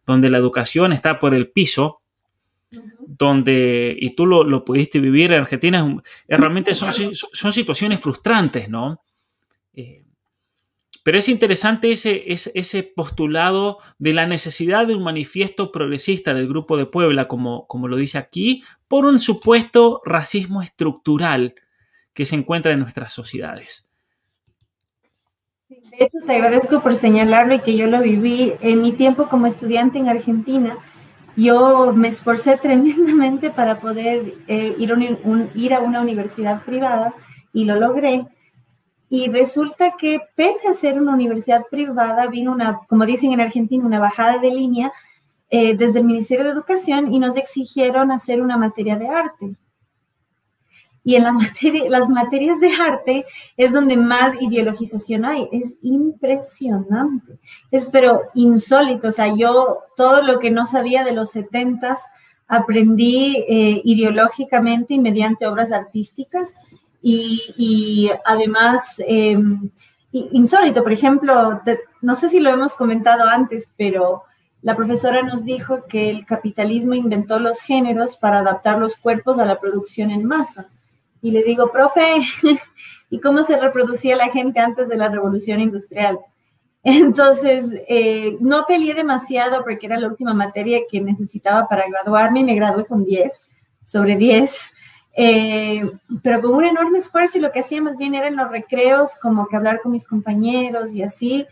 [0.06, 2.00] donde la educación está por el piso
[2.70, 9.02] donde, y tú lo, pudiste vivir en Argentina, realmente son, son, situaciones frustrantes, ¿no?
[9.74, 10.04] Eh,
[11.02, 16.76] pero es interesante ese, ese, postulado de la necesidad de un manifiesto progresista del Grupo
[16.76, 21.54] de Puebla, como, como lo dice aquí, por un supuesto racismo estructural
[22.12, 23.89] que se encuentra en nuestras sociedades.
[26.04, 29.98] Hecho, te agradezco por señalarlo y que yo lo viví en mi tiempo como estudiante
[29.98, 30.78] en Argentina
[31.36, 34.92] yo me esforcé tremendamente para poder eh, ir,
[35.54, 37.14] ir, a una universidad privada
[37.52, 38.26] y lo logré.
[39.08, 43.84] Y resulta que pese a ser una universidad privada, vino una, como dicen en Argentina,
[43.84, 44.92] una bajada de línea
[45.48, 49.54] eh, desde el Ministerio de Educación y nos exigieron hacer una materia de arte.
[51.02, 51.24] Y en
[51.88, 55.48] las materias de arte es donde más ideologización hay.
[55.52, 57.38] Es impresionante.
[57.70, 59.08] Es pero insólito.
[59.08, 62.02] O sea, yo todo lo que no sabía de los setentas
[62.48, 66.54] aprendí eh, ideológicamente y mediante obras artísticas.
[67.02, 69.70] Y, además, em,
[70.12, 71.62] insólito, por ejemplo,
[72.02, 74.24] no sé si lo hemos comentado antes, pero
[74.60, 79.46] la profesora nos dijo que el capitalismo inventó los géneros para adaptar los cuerpos a
[79.46, 80.68] la producción en masa
[81.22, 82.18] y le digo, profe,
[83.10, 86.18] ¿y cómo se reproducía la gente antes de la revolución industrial?
[86.82, 92.44] Entonces, eh, no peleé demasiado porque era la última materia que necesitaba para graduarme y
[92.44, 93.42] me gradué con 10,
[93.84, 94.70] sobre 10,
[95.16, 95.90] eh,
[96.22, 99.14] pero con un enorme esfuerzo y lo que hacía más bien era en los recreos,
[99.20, 101.46] como que hablar con mis compañeros y así,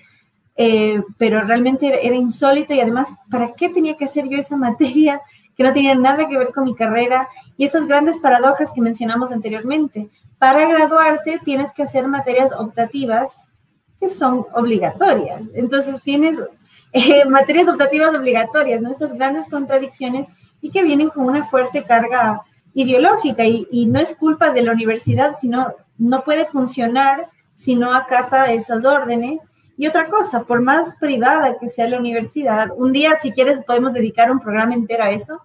[0.57, 5.21] eh, pero realmente era insólito y además, ¿para qué tenía que hacer yo esa materia
[5.59, 9.33] que no tenían nada que ver con mi carrera y esas grandes paradojas que mencionamos
[9.33, 10.09] anteriormente.
[10.39, 13.41] Para graduarte tienes que hacer materias optativas
[13.99, 15.43] que son obligatorias.
[15.55, 16.41] Entonces tienes
[16.93, 18.93] eh, materias optativas obligatorias, ¿no?
[18.93, 20.29] Esas grandes contradicciones
[20.63, 22.41] y que vienen con una fuerte carga
[22.73, 28.53] ideológica y no es culpa de la universidad, sino no puede funcionar si no acata
[28.53, 29.43] esas órdenes.
[29.79, 33.93] Y otra cosa, por más privada que sea la universidad, un día si quieres podemos
[33.93, 35.41] dedicar un programa entero a eso.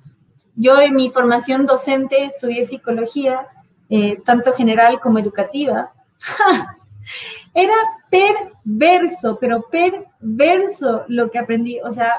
[0.56, 3.48] Yo en mi formación docente estudié psicología,
[3.89, 5.91] eh, tanto general como educativa.
[7.54, 7.76] Era
[8.10, 11.80] perverso, pero perverso lo que aprendí.
[11.82, 12.15] O sea,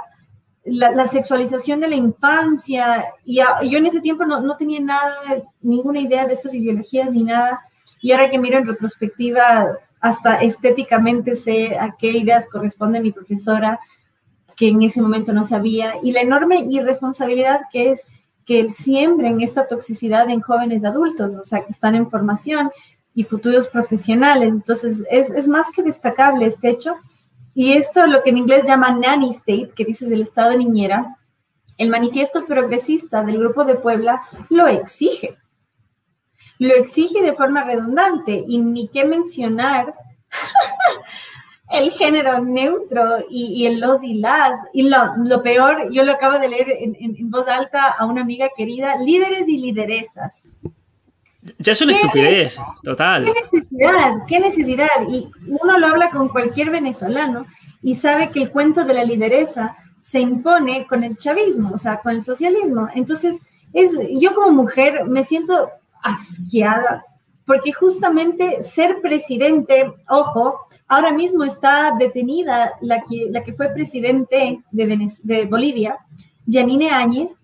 [0.64, 3.06] la, sexualización de la infancia.
[3.24, 5.16] Y yo en ese tiempo no, no tenía nada,
[5.60, 7.60] ninguna idea de estas ideologías ni nada.
[8.00, 13.80] Y ahora que miro en retrospectiva, hasta estéticamente sé a qué ideas corresponde mi profesora,
[14.54, 18.04] que en ese momento no sabía, y la enorme irresponsabilidad que es
[18.44, 22.70] que siembren esta toxicidad en jóvenes adultos, o sea, que están en formación
[23.14, 24.52] y futuros profesionales.
[24.52, 26.96] Entonces, es, es más que destacable este hecho.
[27.54, 31.16] Y esto, lo que en inglés llama nanny state, que dices del estado niñera,
[31.78, 35.38] el manifiesto progresista del Grupo de Puebla lo exige
[36.58, 39.94] lo exige de forma redundante y ni qué mencionar
[41.70, 44.58] el género neutro y, el los y las.
[44.72, 48.96] Y lo, peor, yo lo acabo de leer en, voz alta a una amiga querida,
[48.96, 50.50] líderes y lideresas.
[51.58, 53.26] Ya es una estupidez, total.
[53.26, 54.12] ¿Qué necesidad?
[54.26, 54.88] ¿Qué necesidad?
[55.10, 57.44] Y uno lo habla con cualquier venezolano
[57.82, 61.98] y sabe que el cuento de la lideresa se impone con el chavismo, o sea,
[61.98, 62.88] con el socialismo.
[62.94, 63.36] Entonces,
[63.74, 65.70] es, yo como mujer me siento
[66.04, 67.04] asqueada
[67.46, 74.62] porque justamente ser presidente, ojo, ahora mismo está detenida la que, la que fue presidente
[74.70, 75.98] de, de Bolivia,
[76.48, 77.40] Janine Áñez,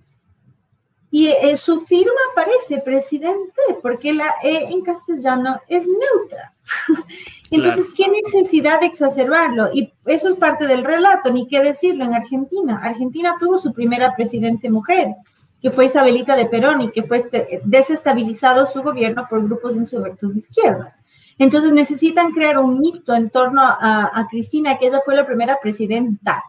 [1.12, 6.54] y eh, su firma parece presidente, porque la E en castellano es neutra.
[7.50, 9.70] Entonces, ¿qué necesidad de exacerbarlo?
[9.74, 12.78] Y eso es parte del relato, ni qué decirlo en Argentina.
[12.80, 15.08] Argentina tuvo su primera presidente mujer,
[15.60, 20.32] que fue Isabelita de Perón, y que fue este, desestabilizado su gobierno por grupos insurrectos
[20.32, 20.96] de izquierda.
[21.38, 25.58] Entonces necesitan crear un mito en torno a, a Cristina, que ella fue la primera
[25.62, 26.42] presidenta,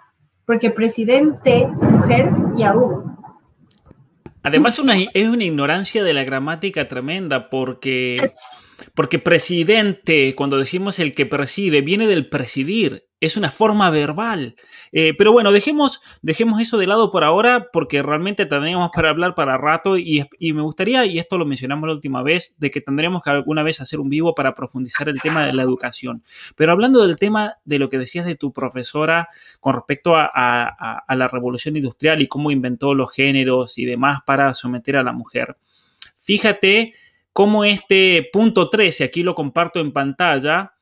[0.45, 3.11] porque presidente mujer ya hubo.
[4.43, 8.27] Además, una, es una ignorancia de la gramática tremenda porque,
[8.93, 14.55] porque presidente, cuando decimos el que preside, viene del presidir es una forma verbal.
[14.91, 19.35] Eh, pero bueno, dejemos, dejemos eso de lado por ahora porque realmente tendríamos para hablar
[19.35, 23.21] para rato y, me gustaría, y esto lo mencionamos la última vez, de que tendríamos
[23.21, 26.23] que alguna vez hacer un vivo para profundizar el tema de la educación.
[26.55, 31.27] Pero hablando del tema de lo que decías de tu profesora con respecto a la
[31.27, 35.57] revolución industrial y cómo inventó los géneros y demás para someter a la mujer,
[36.17, 36.93] fíjate
[37.33, 40.73] cómo este punto 13, aquí lo comparto en pantalla,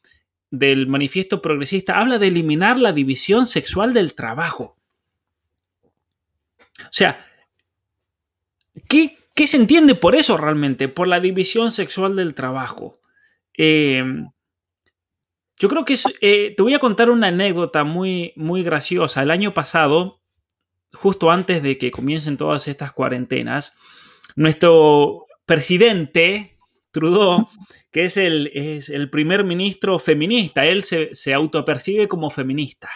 [0.52, 4.78] del manifiesto progresista habla de eliminar la división sexual del trabajo.
[6.82, 7.24] O sea,
[8.88, 10.88] ¿qué, se entiende por eso realmente?
[10.88, 13.00] Por la división sexual del trabajo.
[13.58, 14.04] Eh,
[15.60, 19.22] yo creo que eh, te voy a contar una anécdota muy, muy graciosa.
[19.22, 20.22] El año pasado,
[20.94, 23.76] justo antes de que comiencen todas estas cuarentenas,
[24.36, 26.60] nuestro presidente,
[26.92, 27.50] Trudeau,
[27.92, 30.64] que es el, es el primer ministro feminista.
[30.64, 32.88] Él se, se, autopercibe como feminista,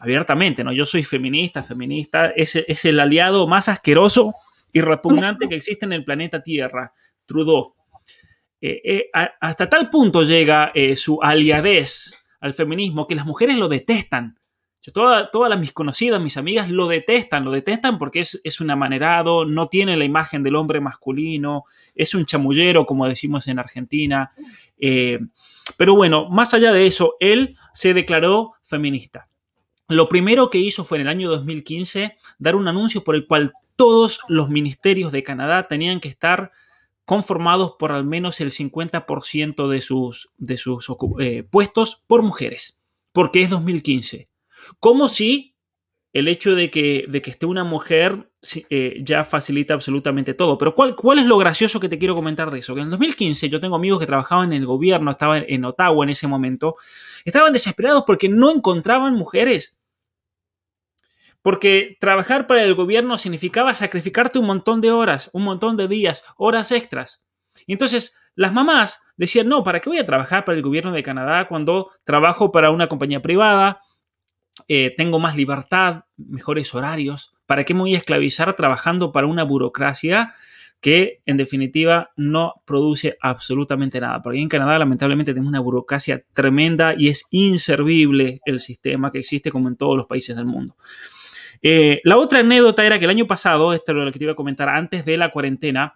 [0.00, 0.72] abiertamente, ¿no?
[0.72, 2.32] Yo soy feminista, feminista.
[2.34, 4.34] Es, es el aliado más asqueroso
[4.72, 6.92] y repugnante que existe en el planeta Tierra,
[7.26, 7.76] Trudeau.
[8.60, 13.68] Eh, eh, hasta tal punto llega eh, su aliadez al feminismo que las mujeres lo
[13.68, 14.36] detestan
[14.92, 19.96] todas mis conocidas, mis amigas lo detestan, lo detestan porque es, un amanerado, no tiene
[19.96, 24.32] la imagen del hombre masculino, es un chamullero, como decimos en Argentina.
[24.78, 25.20] Eh,
[25.78, 29.28] pero bueno, más allá de eso, él se declaró feminista.
[29.88, 33.52] Lo primero que hizo fue en el año 2015 dar un anuncio por el cual
[33.76, 36.52] todos los ministerios de Canadá tenían que estar
[37.04, 40.88] conformados por al menos el 50% de sus, de sus
[41.20, 42.80] eh, puestos por mujeres,
[43.12, 44.26] porque es 2015.
[44.80, 45.54] Como si
[46.14, 48.30] el hecho de que, de que esté una mujer
[48.70, 50.56] eh, ya facilita absolutamente todo.
[50.56, 52.74] Pero ¿cuál, ¿cuál es lo gracioso que te quiero comentar de eso?
[52.74, 56.10] Que en 2015 yo tengo amigos que trabajaban en el gobierno, estaban en Ottawa en
[56.10, 56.76] ese momento,
[57.24, 59.80] estaban desesperados porque no encontraban mujeres.
[61.42, 66.24] Porque trabajar para el gobierno significaba sacrificarte un montón de horas, un montón de días,
[66.36, 67.24] horas extras.
[67.66, 71.02] Y entonces las mamás decían, no, ¿para qué voy a trabajar para el gobierno de
[71.02, 73.80] Canadá cuando trabajo para una compañía privada?
[74.68, 77.34] Eh, tengo más libertad, mejores horarios.
[77.46, 80.32] ¿Para qué me voy a esclavizar trabajando para una burocracia
[80.80, 84.22] que en definitiva no produce absolutamente nada?
[84.22, 89.50] Porque en Canadá lamentablemente tenemos una burocracia tremenda y es inservible el sistema que existe
[89.50, 90.76] como en todos los países del mundo.
[91.62, 94.32] Eh, la otra anécdota era que el año pasado, esto es lo que te iba
[94.32, 95.94] a comentar, antes de la cuarentena,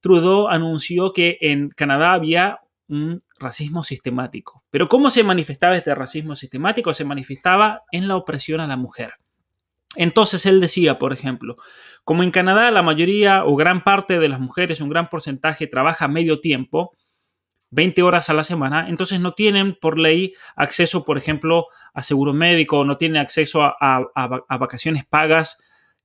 [0.00, 4.62] Trudeau anunció que en Canadá había un racismo sistemático.
[4.70, 6.94] Pero ¿cómo se manifestaba este racismo sistemático?
[6.94, 9.14] Se manifestaba en la opresión a la mujer.
[9.96, 11.56] Entonces él decía, por ejemplo,
[12.04, 16.08] como en Canadá la mayoría o gran parte de las mujeres, un gran porcentaje trabaja
[16.08, 16.96] medio tiempo,
[17.70, 22.32] 20 horas a la semana, entonces no tienen por ley acceso, por ejemplo, a seguro
[22.32, 25.60] médico, no tienen acceso a, vacaciones pagas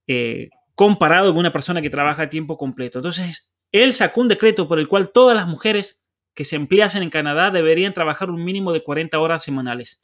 [0.08, 3.00] eh, comparado con una persona que trabaja a tiempo completo.
[3.00, 5.99] Entonces, él sacó un decreto por el cual todas las mujeres
[6.40, 10.00] que se empleasen en Canadá deberían trabajar un mínimo de 40 horas semanales.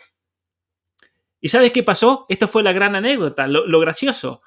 [1.39, 2.26] ¿Y sabes qué pasó?
[2.28, 4.41] Esta fue la gran anécdota, lo, gracioso.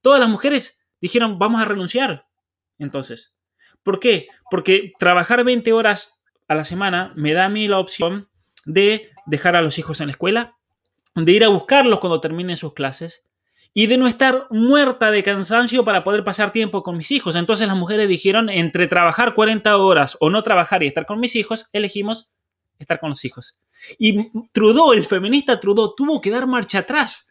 [0.00, 2.26] Todas las mujeres dijeron, vamos a renunciar.
[2.78, 3.36] Entonces,
[3.82, 4.28] ¿por qué?
[4.50, 6.18] Porque trabajar 20 horas
[6.48, 8.30] a la semana me da a mí la opción
[8.64, 10.56] de dejar a los hijos en la escuela,
[11.14, 13.26] de ir a buscarlos cuando terminen sus clases,
[13.76, 17.34] y de no estar muerta de cansancio para poder pasar tiempo con mis hijos.
[17.34, 21.34] Entonces las mujeres dijeron, entre trabajar 40 horas o no trabajar y estar con mis
[21.34, 22.30] hijos, elegimos
[22.78, 23.58] estar con los hijos.
[23.98, 27.30] Y Trudeau, el feminista Trudeau, tuvo que dar marcha atrás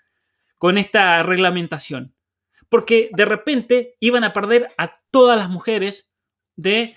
[0.57, 2.13] con esta reglamentación,
[2.67, 6.11] porque de repente iban a perder a todas las mujeres
[6.57, 6.95] de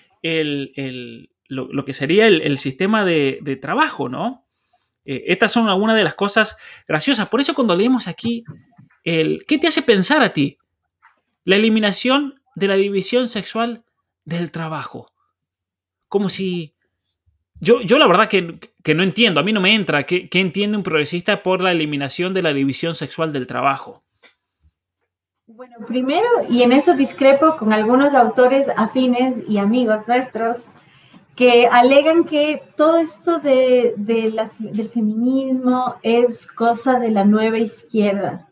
[1.47, 4.45] lo, que sería el, sistema de, trabajo, ¿no?
[5.05, 7.29] Eh, estas son algunas de las cosas graciosas.
[7.29, 8.43] Por eso cuando leemos aquí
[9.07, 10.57] ¿Qué te hace pensar a ti?
[11.45, 13.85] La eliminación de la división sexual
[14.25, 15.13] del trabajo.
[16.09, 16.75] Como si
[17.61, 20.75] yo, yo la verdad que, no entiendo, a mí no me entra, ¿qué, ¿qué entiende
[20.75, 24.03] un progresista por la eliminación de la división sexual del trabajo?
[25.45, 30.57] Bueno, primero, y en eso discrepo con algunos autores afines y amigos nuestros,
[31.37, 38.46] que alegan que todo esto de, del feminismo es cosa de la nueva izquierda.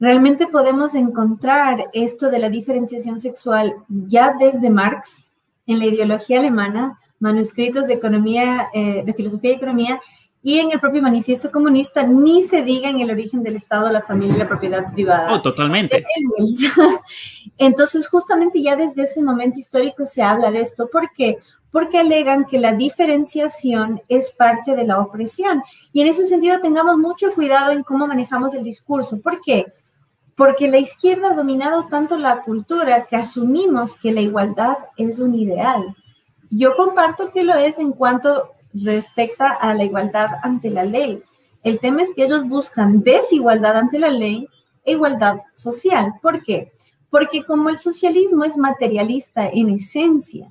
[0.00, 5.24] Realmente podemos encontrar esto de la diferenciación sexual ya desde Marx
[5.66, 10.00] en la ideología alemana, manuscritos de economía, eh, de filosofía y economía,
[10.42, 14.00] y en el propio manifiesto comunista, ni se diga en el origen del Estado, la
[14.00, 15.30] familia y la propiedad privada.
[15.34, 16.02] Oh, totalmente.
[17.58, 20.88] Entonces, justamente ya desde ese momento histórico se habla de esto.
[20.90, 21.36] ¿Por qué?
[21.70, 25.62] Porque alegan que la diferenciación es parte de la opresión.
[25.92, 29.20] Y en ese sentido, tengamos mucho cuidado en cómo manejamos el discurso.
[29.20, 29.66] ¿Por qué?
[30.36, 35.34] Porque la izquierda ha dominado tanto la cultura que asumimos que la igualdad es un
[35.34, 35.94] ideal.
[36.50, 41.22] Yo comparto que lo es en cuanto respecta a la igualdad ante la ley.
[41.62, 44.48] El tema es que ellos buscan desigualdad ante la ley
[44.84, 46.14] e igualdad social.
[46.22, 46.72] ¿Por qué?
[47.10, 50.48] Porque como el socialismo es materialista en esencia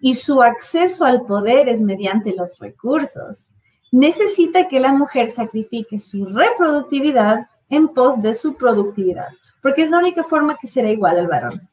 [0.00, 3.46] y su acceso al poder es mediante los recursos,
[3.90, 9.28] necesita que la mujer sacrifique su reproductividad en pos de su productividad,
[9.62, 11.68] porque es la única forma que será igual al varón.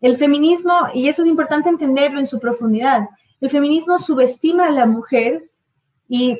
[0.00, 3.08] El feminismo, y eso es importante entenderlo en su profundidad,
[3.40, 5.50] el feminismo subestima a la mujer
[6.08, 6.38] y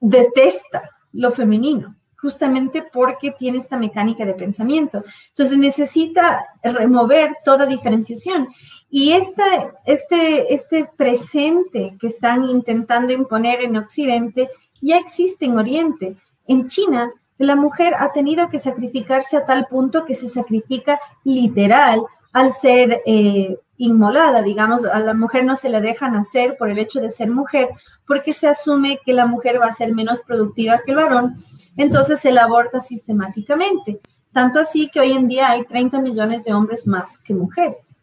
[0.00, 5.02] detesta lo femenino, justamente porque tiene esta mecánica de pensamiento.
[5.28, 8.48] Entonces necesita remover toda diferenciación.
[8.90, 9.42] Y este,
[9.84, 14.48] este, presente que están intentando imponer en Occidente
[14.80, 16.16] ya existe en Oriente.
[16.46, 22.02] En China, la mujer ha tenido que sacrificarse a tal punto que se sacrifica literal
[22.32, 26.78] al ser eh, inmolada, digamos, a la mujer no se le deja nacer por el
[26.78, 27.68] hecho de ser mujer,
[28.06, 31.34] porque se asume que la mujer va a ser menos productiva que el varón,
[31.76, 34.00] entonces se la aborta sistemáticamente.
[34.32, 37.96] Tanto así que hoy en día hay 30 millones de hombres más que mujeres.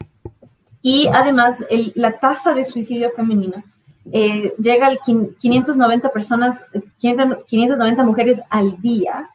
[0.82, 1.64] Y además
[1.94, 3.64] la tasa de suicidio femenino
[4.12, 6.64] eh, llega a 590 personas,
[6.98, 9.30] 590 mujeres al día,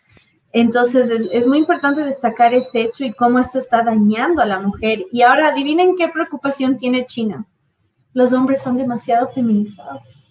[0.56, 5.04] entonces, es, muy importante destacar este hecho y cómo esto está dañando a la mujer.
[5.12, 7.44] Y ahora, adivinen qué preocupación tiene China.
[8.14, 10.22] Los hombres son demasiado feminizados.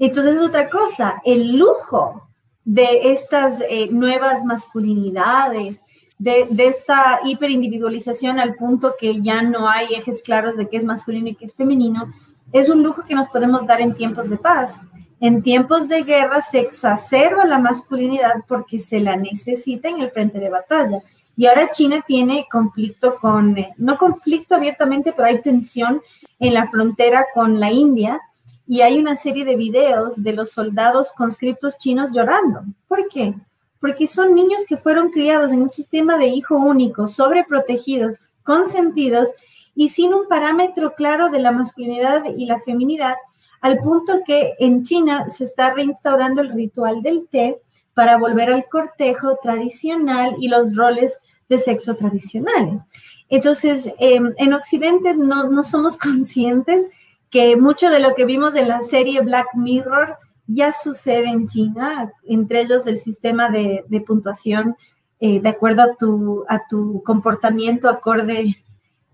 [0.00, 2.28] Entonces, es otra cosa, el lujo
[2.64, 5.84] de estas eh, nuevas masculinidades,
[6.18, 10.84] de, de, esta hiperindividualización al punto que ya no hay ejes claros de qué es
[10.84, 12.08] masculino y qué es femenino,
[12.52, 14.80] es un lujo que nos podemos dar en tiempos de paz.
[15.20, 20.38] En tiempos de guerra se exacerba la masculinidad porque se la necesita en el frente
[20.38, 21.02] de batalla.
[21.36, 26.00] Y ahora China tiene conflicto con, eh, no conflicto abiertamente, pero hay tensión
[26.38, 28.20] en la frontera con la India
[28.66, 32.62] y hay una serie de videos de los soldados conscriptos chinos llorando.
[32.88, 33.34] ¿Por qué?
[33.80, 39.30] Porque son niños que fueron criados en un sistema de hijo único, sobreprotegidos, consentidos
[39.74, 43.14] y sin un parámetro claro de la masculinidad y la feminidad
[43.60, 47.62] al punto que en China se está reinstaurando el ritual del té
[47.94, 51.18] para volver al cortejo tradicional y los roles
[51.48, 52.82] de sexo tradicionales.
[53.30, 56.84] Entonces, em, en Occidente no, somos conscientes
[57.30, 60.16] que mucho de lo que vimos en la serie Black Mirror
[60.46, 64.76] ya sucede en China, entre ellos el sistema de, puntuación
[65.20, 68.54] eh, de acuerdo a tu, a tu comportamiento acorde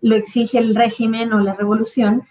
[0.00, 2.26] lo exige el régimen o la revolución.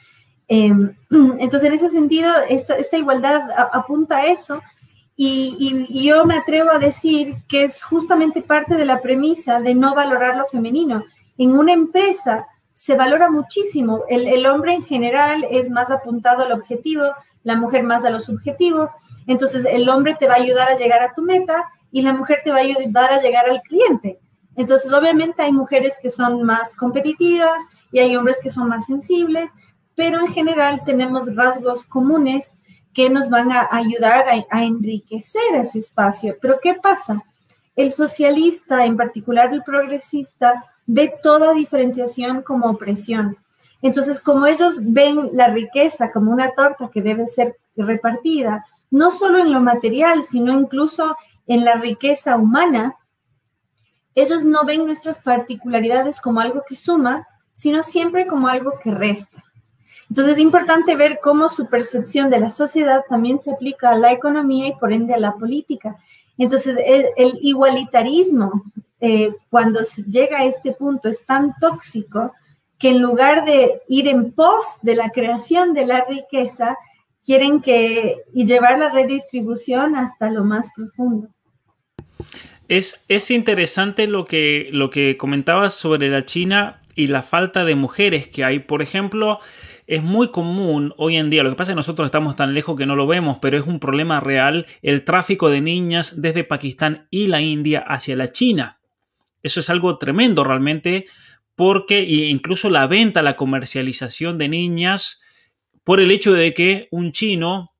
[0.47, 0.95] Em,
[1.39, 3.41] entonces, en ese sentido, esta, igualdad
[3.71, 4.61] apunta a eso
[5.15, 9.93] y, yo me atrevo a decir que es justamente parte de la premisa de no
[9.93, 11.03] valorar lo femenino.
[11.37, 14.03] En una empresa se valora muchísimo.
[14.07, 17.03] El, el hombre en general es más apuntado al objetivo,
[17.43, 18.89] la mujer más a lo subjetivo.
[19.27, 22.39] Entonces, el hombre te va a ayudar a llegar a tu meta y la mujer
[22.43, 24.19] te va a ayudar a llegar al cliente.
[24.59, 29.51] Entonces, obviamente hay mujeres que son más competitivas y hay hombres que son más sensibles
[29.99, 32.55] pero en general tenemos rasgos comunes
[32.93, 36.37] que nos van a ayudar a, enriquecer ese espacio.
[36.41, 37.21] Pero ¿qué pasa?
[37.75, 43.35] El socialista, en particular el progresista, ve toda diferenciación como opresión.
[43.81, 49.39] Entonces, como ellos ven la riqueza como una torta que debe ser repartida, no solo
[49.39, 51.13] en lo material, sino incluso
[51.45, 52.95] en la riqueza humana,
[54.21, 59.43] ellos no ven nuestras particularidades como algo que suma, sino siempre como algo que resta.
[60.09, 64.11] Entonces es importante ver cómo su percepción de la sociedad también se aplica a la
[64.11, 65.97] economía y por ende a la política.
[66.37, 66.77] Entonces
[67.15, 68.63] el, igualitarismo,
[68.99, 72.33] eh, cuando se llega a este punto, es tan tóxico
[72.79, 76.77] que en lugar de ir en pos de la creación de la riqueza,
[77.23, 81.27] quieren que y llevar la redistribución hasta lo más profundo.
[82.69, 87.75] Es, es interesante lo que, lo que comentabas sobre la China y la falta de
[87.75, 88.59] mujeres que hay.
[88.59, 89.39] Por ejemplo,
[89.87, 92.77] es muy común hoy en día, lo que pasa es que nosotros estamos tan lejos
[92.77, 97.07] que no lo vemos, pero es un problema real el tráfico de niñas desde Pakistán
[97.09, 98.79] y la India hacia la China.
[99.41, 101.07] Eso es algo tremendo realmente
[101.55, 105.23] porque incluso la venta, la comercialización de niñas
[105.83, 107.73] por el hecho de que un chino,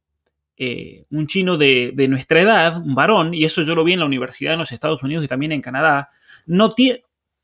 [0.62, 4.05] eh, un chino de, nuestra edad, un varón, y eso yo lo vi en la
[4.05, 6.10] universidad en los Estados Unidos y también en Canadá,
[6.45, 7.01] no eh,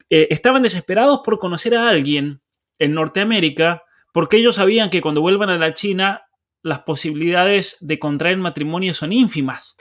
[0.09, 2.41] estaban desesperados por conocer a alguien
[2.77, 6.23] en Norteamérica porque ellos sabían que cuando vuelvan a la China
[6.61, 9.77] las posibilidades de contraer matrimonio son ínfimas.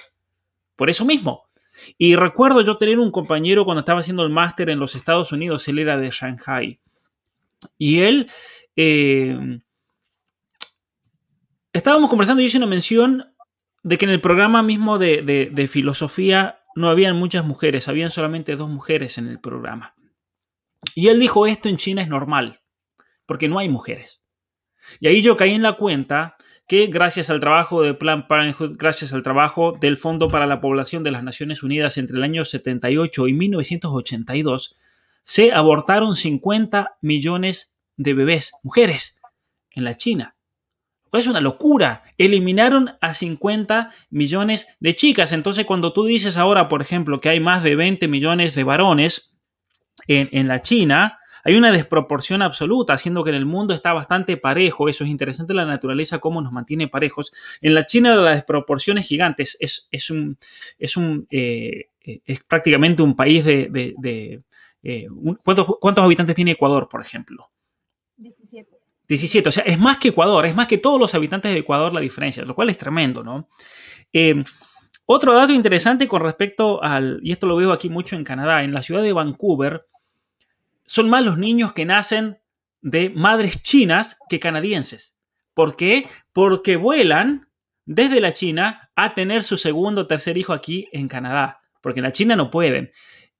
[0.77, 1.49] Por eso mismo.
[1.99, 5.67] Y recuerdo yo tener un compañero cuando estaba haciendo el máster en los Estados Unidos,
[5.67, 6.79] él era de Shanghai.
[7.79, 8.31] Y él
[8.77, 9.61] eh,
[11.75, 13.35] estábamos conversando y hice una mención
[13.83, 18.71] de que en el programa mismo de, filosofía no habían muchas mujeres, habían solamente dos
[18.71, 19.95] mujeres en el programa.
[20.95, 22.63] Y él dijo, esto en China es normal,
[23.27, 24.23] porque no hay mujeres.
[25.01, 29.13] Y ahí yo caí en la cuenta que gracias al trabajo de Plan Parenthood, gracias
[29.13, 33.29] al trabajo del Fondo para la Población de las Naciones Unidas entre el año 78
[33.29, 34.77] y 1982,
[35.23, 39.21] se abortaron 50 millones de bebés, mujeres,
[39.71, 40.37] en la China.
[41.19, 42.03] Es una locura.
[42.19, 45.33] Eliminaron a 50 millones de chicas.
[45.33, 49.37] Entonces, cuando tú dices ahora, por ejemplo, que hay más de 20 millones de varones
[50.07, 54.89] en, la China, hay una desproporción absoluta, haciendo que en el mundo está bastante parejo.
[54.89, 57.33] Eso es interesante la naturaleza, cómo nos mantiene parejos.
[57.61, 59.43] En la China la desproporción es gigante.
[59.43, 60.37] Es, un,
[60.79, 64.43] es, un, eh, es prácticamente un país de...
[64.87, 65.07] Eh,
[65.43, 67.51] ¿cuántos, ¿Cuántos habitantes tiene Ecuador, por ejemplo?
[69.09, 71.93] 17, o sea, es más que Ecuador, es más que todos los habitantes de Ecuador
[71.93, 73.49] la diferencia, lo cual es tremendo, ¿no?
[74.13, 74.43] Eh,
[75.07, 78.73] otro dato interesante con respecto al, y esto lo veo aquí mucho en Canadá, en
[78.73, 79.87] la ciudad de Vancouver,
[80.87, 82.39] son más los niños que nacen
[82.81, 85.19] de madres chinas que canadienses.
[85.53, 86.09] ¿Por qué?
[86.33, 87.49] Porque vuelan
[87.85, 92.05] desde la China a tener su segundo o tercer hijo aquí en Canadá, porque en
[92.05, 92.93] la China no pueden.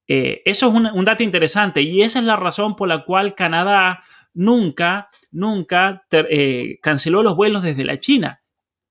[0.07, 4.01] Eh, eso es un dato interesante y esa es la razón por la cual Canadá
[4.35, 8.41] nunca, nunca eh, canceló los vuelos desde la China.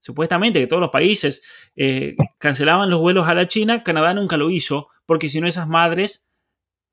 [0.01, 1.43] Supuestamente que todos los países
[1.75, 5.67] eh, cancelaban los vuelos a la China, Canadá nunca lo hizo, porque si no esas
[5.67, 6.29] madres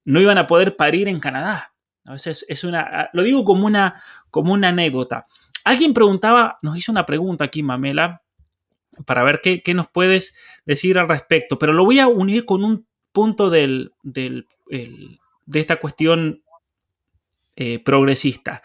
[0.05, 1.73] no iban a poder parir en Canadá.
[2.05, 5.27] Veces es una, ah, lo digo como una, como una anécdota.
[5.65, 8.23] Alguien preguntaba, nos hizo una pregunta aquí, Mamela,
[9.05, 10.33] para ver qué, nos puedes
[10.65, 14.45] decir al respecto, pero lo voy a unir con un punto del, de
[15.53, 16.41] esta cuestión
[17.57, 18.61] eh, progresista.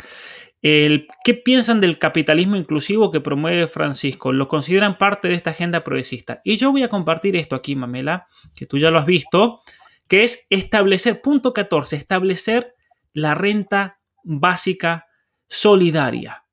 [1.22, 4.32] ¿Qué piensan del capitalismo inclusivo que promueve Francisco?
[4.32, 6.40] ¿Lo consideran parte de esta agenda progresista?
[6.42, 9.60] Y yo voy a compartir esto aquí, Mamela, que tú ya lo has visto,
[10.08, 12.72] que es establecer, punto 14, establecer
[13.12, 15.06] la renta básica
[15.46, 16.44] solidaria.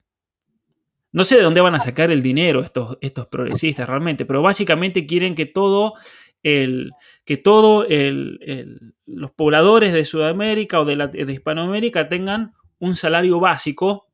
[1.11, 5.33] No sé de dónde van a sacar el dinero estos, progresistas realmente, pero básicamente quieren
[5.33, 5.93] que todo
[6.43, 6.91] el,
[7.25, 7.87] que todos
[9.07, 12.53] los pobladores de Sudamérica o de Hispanoamérica tengan
[12.83, 14.07] un salario básico.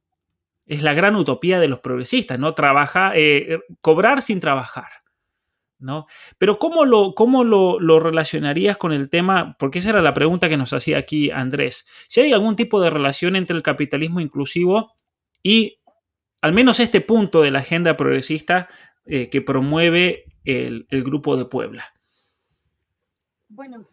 [0.65, 2.53] Es la gran utopía de los progresistas, ¿no?
[2.53, 4.89] Trabaja, eh, cobrar sin trabajar.
[5.79, 6.07] ¿No?
[6.37, 9.55] Pero ¿cómo, lo, cómo lo, relacionarías con el tema?
[9.57, 11.87] Porque esa era la pregunta que nos hacía aquí Andrés.
[12.09, 14.97] Si hay algún tipo de relación entre el capitalismo inclusivo
[15.41, 15.79] y
[16.41, 18.67] al menos este punto de la agenda progresista
[19.05, 21.85] eh, que promueve el, el Grupo de Puebla.
[23.47, 23.88] Bueno,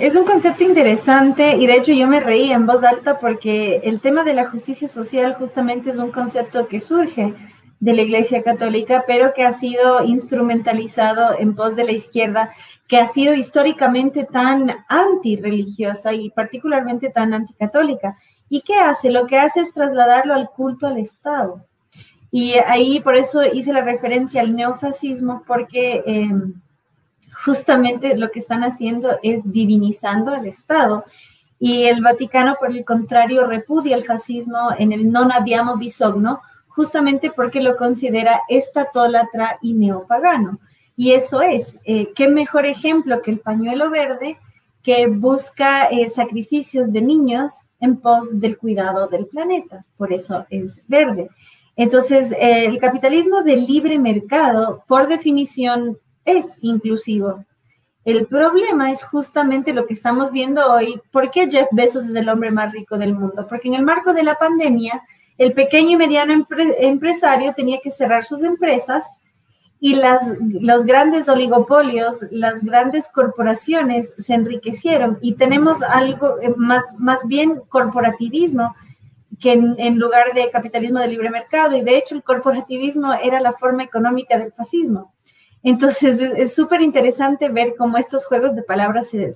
[0.00, 4.00] es un concepto interesante y de hecho yo me reí en voz alta porque el
[4.00, 7.32] tema de la justicia social justamente es un concepto que surge
[7.80, 12.50] de la Iglesia Católica, pero que ha sido instrumentalizado en voz de la izquierda,
[12.88, 18.18] que ha sido históricamente tan antirreligiosa y particularmente tan anticatólica.
[18.50, 19.10] ¿Y qué hace?
[19.10, 21.64] Lo que hace es trasladarlo al culto al Estado.
[22.30, 26.02] Y ahí por eso hice la referencia al neofascismo, porque...
[26.04, 26.30] Eh,
[27.44, 31.04] justamente lo que están haciendo es divinizando al Estado.
[31.58, 37.30] Y el Vaticano, por el contrario, repudia el fascismo en el non abbiamo bisogno, justamente
[37.30, 40.60] porque lo considera estatólatra y neopagano.
[40.96, 44.38] Y eso es, eh, qué mejor ejemplo que el pañuelo verde
[44.82, 49.84] que busca eh, sacrificios de niños en pos del cuidado del planeta.
[49.96, 51.28] Por eso es verde.
[51.76, 55.98] Entonces, eh, el capitalismo de libre mercado, por definición,
[56.36, 57.44] es inclusivo.
[58.04, 61.00] El problema es justamente lo que estamos viendo hoy.
[61.10, 63.46] ¿Por qué Jeff Bezos es el hombre más rico del mundo?
[63.48, 65.02] Porque en el marco de la pandemia,
[65.36, 66.46] el pequeño y mediano
[66.78, 69.06] empresario tenía que cerrar sus empresas
[69.80, 76.96] y las, los grandes oligopolios, las grandes corporaciones se enriquecieron y tenemos algo eh, más,
[76.98, 78.74] más bien corporativismo
[79.38, 83.52] que en, lugar de capitalismo de libre mercado y de hecho el corporativismo era la
[83.52, 85.12] forma económica del fascismo.
[85.62, 89.32] Entonces es súper interesante ver cómo estos juegos de palabras se,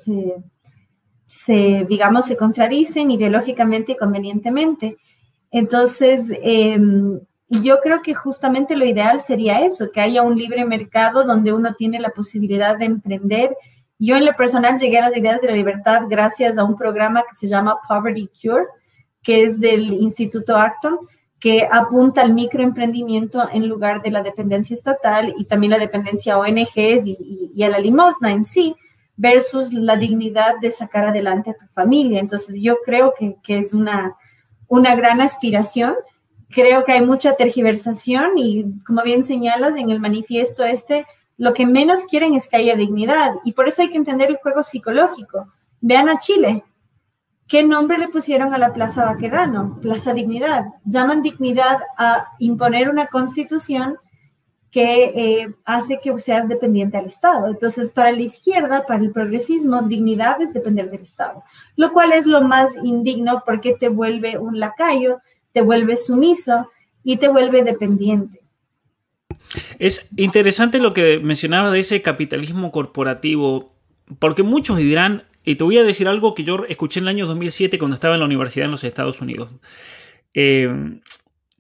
[1.25, 4.97] se, digamos, se contradicen ideológicamente y convenientemente.
[5.51, 6.79] Entonces, eh,
[7.49, 11.75] yo creo que justamente lo ideal sería eso, que haya un libre mercado donde uno
[11.75, 13.55] tiene la posibilidad de emprender.
[13.99, 17.23] Yo en lo personal llegué a las ideas de la libertad gracias a un programa
[17.23, 18.67] que se llama Poverty Cure,
[19.23, 20.99] que es del Instituto Acton,
[21.43, 26.39] que apunta al microemprendimiento en lugar de la dependencia estatal y también la dependencia a
[26.39, 28.77] ONGs y, a la limosna en sí,
[29.17, 32.21] versus la dignidad de sacar adelante a tu familia.
[32.21, 34.15] Entonces yo creo que, que es una,
[34.69, 35.97] una gran aspiración
[36.53, 41.07] creo que hay mucha tergiversación y como bien señalas en el manifiesto este,
[41.39, 44.37] lo que menos quieren es que haya dignidad y por eso hay que entender el
[44.37, 45.49] juego psicológico.
[45.81, 46.63] Vean a Chile.
[47.49, 49.79] ¿Qué nombre le pusieron a la Plaza Baquedano?
[49.81, 50.65] Plaza Dignidad.
[50.85, 53.97] Llaman dignidad a imponer una constitución
[54.71, 57.49] que eh, hace que seas dependiente al Estado.
[57.49, 61.43] Entonces, para la izquierda, para el progresismo, dignidad es depender del Estado,
[61.77, 65.21] lo cual es lo más indigno porque te vuelve un lacayo
[65.53, 66.71] te vuelve sumiso
[67.05, 68.41] y te vuelve dependiente.
[69.79, 73.75] Es interesante lo que mencionaba de ese capitalismo corporativo,
[74.19, 77.27] porque muchos dirán, y te voy a decir algo que yo escuché en el año
[77.27, 79.51] 2007 cuando estaba en la universidad en los Estados Unidos.
[80.35, 80.69] Eh,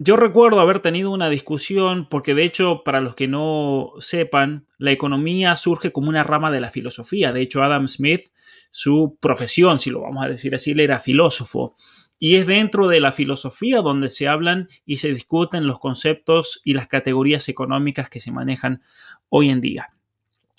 [0.05, 4.91] yo recuerdo haber tenido una discusión, porque de hecho, para los que no sepan, la
[4.91, 7.33] economía surge como una rama de la filosofía.
[7.33, 8.33] De hecho, Adam Smith,
[8.72, 11.76] su profesión, si lo vamos a decir así, era filósofo.
[12.18, 16.74] Y es dentro de la filosofía donde se hablan y se discuten los conceptos y
[16.74, 18.83] las categorías económicas que se manejan
[19.28, 19.91] hoy en día.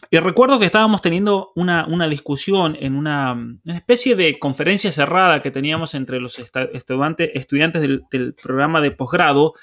[0.09, 3.35] Y recuerdo que estábamos teniendo una, discusión en una,
[3.65, 9.53] especie de conferencia cerrada que teníamos entre los estudiantes, estudiantes del, programa de posgrado,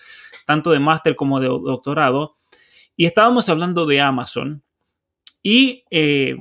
[0.47, 2.36] tanto de máster como de doctorado,
[2.97, 4.62] y estábamos hablando de Amazon.
[5.43, 6.36] Y eh,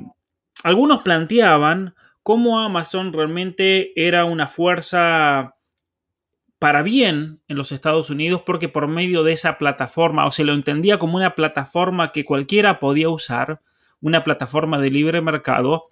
[0.64, 5.56] algunos planteaban cómo Amazon realmente era una fuerza
[6.60, 10.54] para bien en los Estados Unidos porque por medio de esa plataforma, o se lo
[10.54, 13.62] entendía como una plataforma que cualquiera podía usar,
[14.02, 15.90] una plataforma de libre mercado,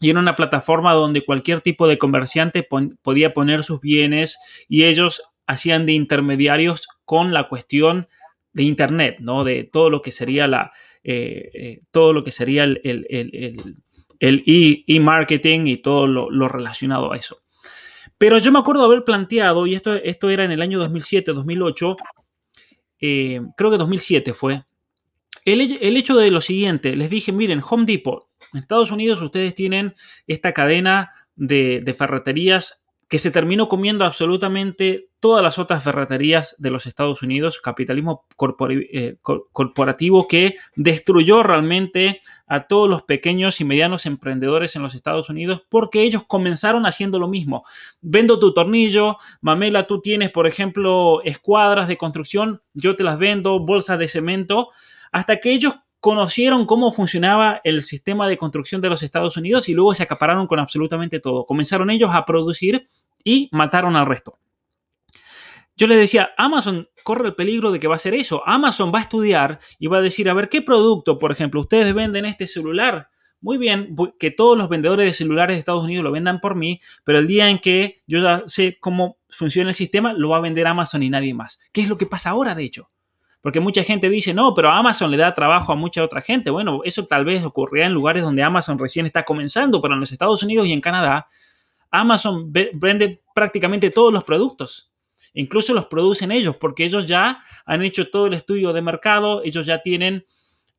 [0.00, 2.66] y era una plataforma donde cualquier tipo de comerciante
[3.02, 4.38] podía poner sus bienes
[4.68, 8.08] y ellos hacían de intermediarios con la cuestión
[8.52, 9.42] de Internet, ¿no?
[9.42, 10.72] De todo lo que sería la,
[11.02, 12.78] eh, eh, todo lo que sería el,
[14.20, 14.42] el
[14.86, 17.38] e-marketing y todo lo, relacionado a eso.
[18.18, 21.96] Pero yo me acuerdo haber planteado, y esto, esto era en el año 2007, 2008,
[23.00, 24.64] eh, creo que 2007 fue,
[25.44, 29.94] el, hecho de lo siguiente, les dije, miren, Home Depot, en Estados Unidos ustedes tienen
[30.26, 36.70] esta cadena de, de ferreterías que se terminó comiendo absolutamente todas las otras ferreterías de
[36.70, 38.26] los Estados Unidos, capitalismo
[38.68, 45.30] eh, corporativo que destruyó realmente a todos los pequeños y medianos emprendedores en los Estados
[45.30, 47.64] Unidos porque ellos comenzaron haciendo lo mismo.
[48.02, 53.60] Vendo tu tornillo, Mamela, tú tienes, por ejemplo, escuadras de construcción, yo te las vendo,
[53.60, 54.70] bolsas de cemento,
[55.14, 59.72] hasta que ellos conocieron cómo funcionaba el sistema de construcción de los Estados Unidos y
[59.72, 61.46] luego se acapararon con absolutamente todo.
[61.46, 62.88] Comenzaron ellos a producir
[63.22, 64.40] y mataron al resto.
[65.76, 68.42] Yo les decía, Amazon corre el peligro de que va a hacer eso.
[68.44, 71.94] Amazon va a estudiar y va a decir, a ver, ¿qué producto, por ejemplo, ustedes
[71.94, 73.08] venden este celular?
[73.40, 76.80] Muy bien, que todos los vendedores de celulares de Estados Unidos lo vendan por mí,
[77.04, 80.42] pero el día en que yo ya sé cómo funciona el sistema, lo va a
[80.42, 81.60] vender Amazon y nadie más.
[81.70, 82.90] ¿Qué es lo que pasa ahora, de hecho?
[83.44, 86.48] Porque mucha gente dice, no, pero Amazon le da trabajo a mucha otra gente.
[86.48, 90.12] Bueno, eso tal vez ocurría en lugares donde Amazon recién está comenzando, pero en los
[90.12, 91.28] Estados Unidos y en Canadá,
[91.90, 94.94] Amazon vende prácticamente todos los productos.
[95.34, 99.66] Incluso los producen ellos, porque ellos ya han hecho todo el estudio de mercado, ellos
[99.66, 100.24] ya tienen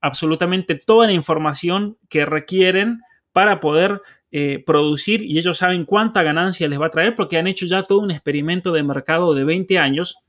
[0.01, 3.01] absolutamente toda la información que requieren
[3.31, 4.01] para poder
[4.31, 7.83] eh, producir y ellos saben cuánta ganancia les va a traer porque han hecho ya
[7.83, 10.24] todo un experimento de mercado de 20 años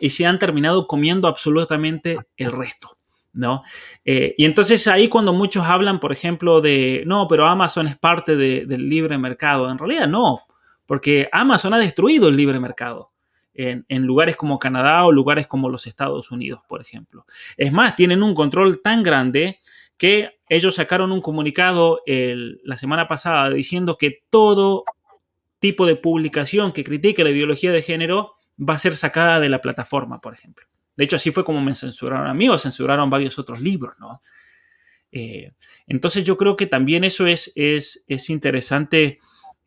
[0.00, 2.96] y se han terminado comiendo absolutamente el resto.
[3.34, 3.62] ¿No?
[4.04, 8.36] Eh, y entonces ahí cuando muchos hablan, por ejemplo, de, no, pero Amazon es parte
[8.36, 10.40] del libre mercado, en realidad no,
[10.86, 13.12] porque Amazon ha destruido el libre mercado
[13.54, 17.26] en, lugares como Canadá o lugares como los Estados Unidos, por ejemplo.
[17.56, 19.60] Es más, tienen un control tan grande
[19.96, 24.84] que ellos sacaron un comunicado la semana pasada diciendo que todo
[25.58, 29.60] tipo de publicación que critique la ideología de género va a ser sacada de la
[29.60, 30.66] plataforma, por ejemplo.
[30.96, 34.20] De hecho, así fue como me censuraron a mí o censuraron varios otros libros, ¿no?
[35.12, 35.52] Eh,
[35.86, 39.20] entonces yo creo que también eso es, es, es interesante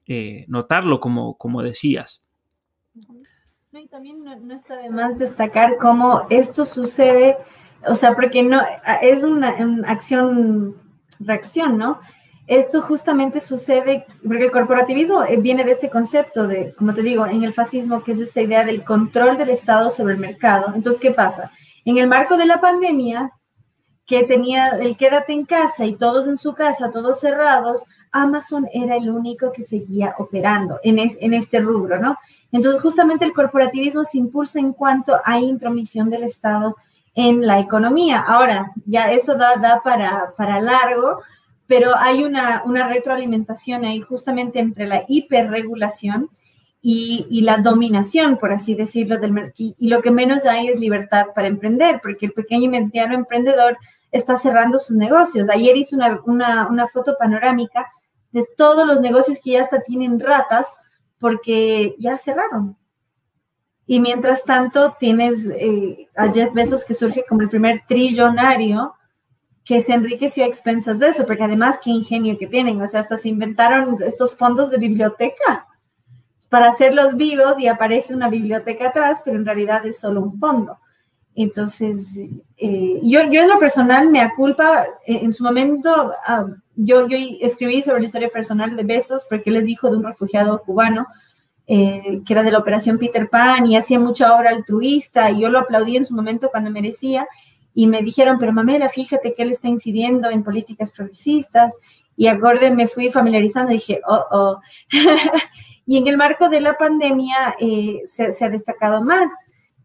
[0.06, 2.26] eh, notarlo, como, como decías.
[3.72, 7.38] y también no, está de más destacar cómo esto sucede,
[7.88, 8.62] o sea, porque no
[9.02, 12.02] es una, una acción-reacción, ¿no?
[12.48, 17.26] Esto justamente sucede porque el corporativismo eh, viene de este concepto de, como te digo,
[17.26, 20.74] en el fascismo, que es esta idea del control del Estado sobre el mercado.
[20.76, 21.52] Entonces, ¿qué pasa?
[21.86, 23.32] En el marco de la pandemia,
[24.06, 28.98] que tenía el quédate en casa y todos en su casa, todos cerrados, Amazon era
[28.98, 32.18] el único que seguía operando en, en este rubro, ¿no?
[32.52, 36.76] Entonces, justamente el corporativismo se impulsa en cuanto a intromisión del Estado
[37.16, 38.20] en la economía.
[38.20, 41.22] Ahora, ya eso da, da para, para largo,
[41.72, 46.30] pero hay una, una retroalimentación ahí justamente entre la hiperregulación
[46.82, 49.74] y, y, la dominación, por así decirlo, del mercado.
[49.78, 53.78] Y lo que menos hay es libertad para emprender, porque el pequeño y mediano emprendedor
[54.12, 55.48] está cerrando sus negocios.
[55.48, 57.88] Ayer hice una, una, una, foto panorámica
[58.34, 60.76] de todos los negocios que ya hasta tienen ratas
[61.20, 62.76] porque ya cerraron.
[63.88, 68.94] Y mientras tanto tienes eh, a Jeff Bezos que surge como el primer trillonario
[69.64, 73.02] que se enriqueció a expensas de eso, porque además qué ingenio que tienen, o sea,
[73.02, 75.68] hasta se inventaron estos fondos de biblioteca
[76.50, 80.78] para hacerlos vivos y aparece una biblioteca atrás, pero en realidad es solo un fondo.
[81.34, 82.20] Entonces,
[82.58, 87.18] eh, yo, yo en lo personal me aculpa, en, en su momento, ah, yo, yo
[87.40, 91.08] escribí sobre la historia personal de Besos porque él es hijo de un refugiado cubano,
[91.68, 95.50] eh, que era de la Operación Peter Pan y hacía mucha obra altruista y yo
[95.50, 97.28] lo aplaudí en su momento cuando merecía
[97.74, 101.76] y me dijeron, pero Mamela, fíjate que él está incidiendo en políticas progresistas
[102.18, 104.62] y acorde me fui familiarizando y dije, oh, oh.
[105.86, 109.34] y en el marco de la pandemia eh, se, se, ha destacado más.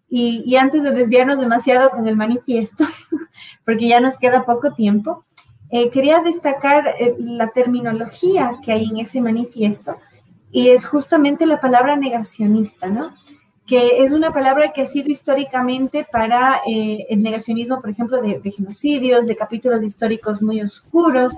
[0.08, 2.84] Y, y, antes de desviarnos demasiado con el manifiesto,
[3.64, 5.24] porque ya nos queda poco tiempo,
[5.70, 9.96] eh, quería destacar eh, la terminología que hay en ese manifiesto
[10.52, 13.14] y es justamente la palabra negacionista, ¿no?
[13.66, 18.40] Que es una palabra que ha sido históricamente para eh, el negacionismo, por ejemplo, de,
[18.50, 21.34] genocidios, de capítulos históricos muy oscuros,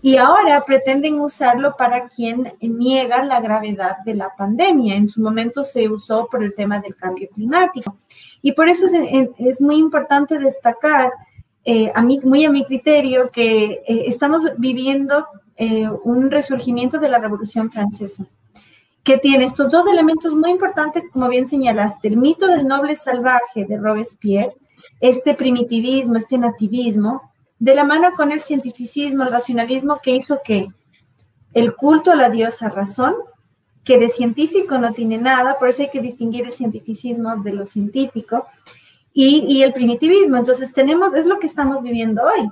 [0.00, 4.94] y ahora pretenden usarlo para quien niega la gravedad de la pandemia.
[4.94, 7.96] En su momento se usó por el tema del cambio climático.
[8.40, 11.10] Y por eso es, muy importante destacar,
[11.64, 11.92] eh,
[12.22, 15.26] muy a mi criterio, que eh, estamos viviendo
[16.04, 18.26] un resurgimiento de la Revolución Francesa
[19.06, 23.64] que tiene estos dos elementos muy importantes, como bien señalaste, el mito del noble salvaje
[23.64, 24.52] de Robespierre,
[24.98, 27.22] este primitivismo, este nativismo,
[27.60, 30.66] de la mano con el cientificismo, el racionalismo que hizo que
[31.54, 33.14] el culto a la diosa razón,
[33.84, 37.64] que de científico no tiene nada, por eso hay que distinguir el cientificismo de lo
[37.64, 38.44] científico,
[39.12, 40.36] y, y el primitivismo.
[40.36, 42.50] Entonces tenemos, es lo que estamos viviendo hoy,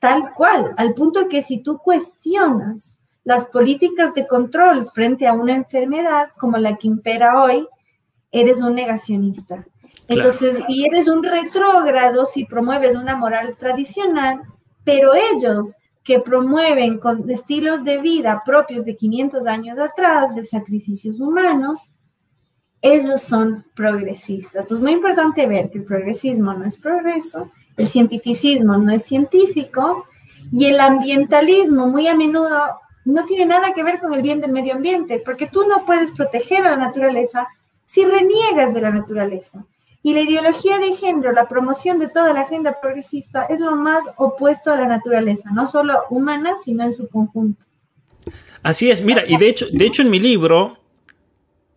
[0.00, 2.93] tal cual, al punto que si tú cuestionas
[3.24, 7.66] las políticas de control frente a una enfermedad como la que impera hoy,
[8.30, 9.66] eres un negacionista.
[10.08, 10.72] Entonces, claro.
[10.72, 14.42] y eres un retrógrado si promueves una moral tradicional,
[14.84, 21.18] pero ellos que promueven con estilos de vida propios de 500 años atrás, de sacrificios
[21.18, 21.90] humanos,
[22.82, 24.56] ellos son progresistas.
[24.56, 29.04] Entonces, es muy importante ver que el progresismo no es progreso, el cientificismo no es
[29.04, 30.04] científico
[30.52, 34.52] y el ambientalismo muy a menudo no tiene nada que ver con el bien del
[34.52, 37.48] medio ambiente, porque tú no puedes proteger a la naturaleza
[37.84, 39.64] si reniegas de la naturaleza.
[40.02, 44.04] Y la ideología de género, la promoción de toda la agenda progresista, es lo más
[44.16, 47.64] opuesto a la naturaleza, no solo humana, sino en su conjunto.
[48.62, 50.78] Así es, mira, y de hecho, de hecho en mi libro,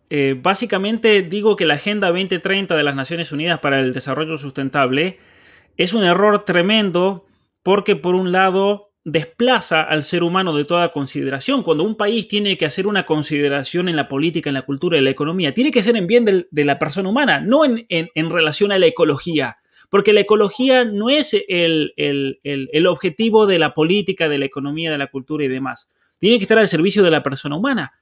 [0.09, 5.19] eh, básicamente digo que la Agenda 2030 de las Naciones Unidas para el Desarrollo Sustentable
[5.75, 7.25] es un error tremendo
[7.61, 11.63] porque por un lado desplaza al ser humano de toda consideración.
[11.63, 15.05] Cuando un país tiene que hacer una consideración en la política, en la cultura, en
[15.05, 18.09] la economía, tiene que ser en bien de, de la persona humana, no en, en,
[18.15, 19.59] en, relación a la ecología.
[19.89, 24.45] Porque la ecología no es el, el, el, el objetivo de la política, de la
[24.45, 25.89] economía, de la cultura y demás.
[26.19, 27.93] Tiene que estar al servicio de la persona humana.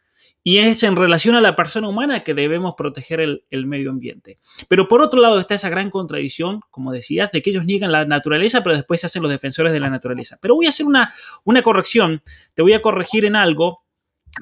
[0.48, 4.38] Y es en relación a la persona humana que debemos proteger el, medio ambiente.
[4.68, 8.06] Pero por otro lado está esa gran contradicción, como decías, de que ellos niegan la
[8.06, 10.38] naturaleza, pero después se hacen los defensores de la naturaleza.
[10.40, 11.12] Pero voy a hacer una,
[11.46, 12.22] una corrección,
[12.54, 13.86] te voy a corregir en algo,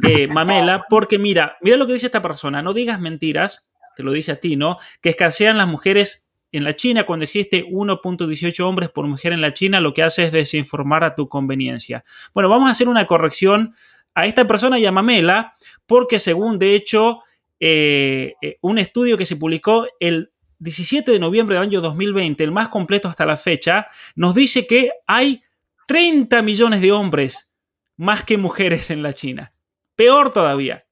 [0.05, 4.11] eh, Mamela, porque mira, mira lo que dice esta persona, no digas mentiras, te lo
[4.11, 4.79] dice a ti, ¿no?
[4.99, 9.53] Que escasean las mujeres en la China, cuando existe 1.18 hombres por mujer en la
[9.53, 12.03] China, lo que hace es desinformar a tu conveniencia.
[12.33, 13.73] Bueno, vamos a hacer una corrección
[14.15, 15.55] a esta persona y a Mamela,
[15.85, 17.21] porque según de hecho
[17.59, 22.51] eh, eh, un estudio que se publicó el 17 de noviembre del año 2020, el
[22.51, 25.43] más completo hasta la fecha, nos dice que hay
[25.87, 27.53] 30 millones de hombres
[27.97, 29.51] más que mujeres en la China.
[29.95, 30.85] Peor todavía.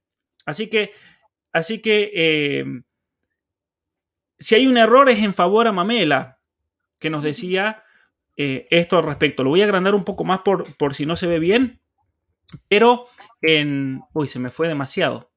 [0.46, 0.92] Así que,
[1.52, 2.64] así que eh,
[4.38, 6.38] si hay un error es en favor a Mamela,
[6.98, 7.84] que nos decía
[8.34, 9.44] esto al respecto.
[9.44, 11.81] Lo voy a agrandar un poco más por, por si no se ve bien,
[12.68, 13.06] pero
[13.40, 14.02] en...
[14.12, 15.30] Uy, se me fue demasiado.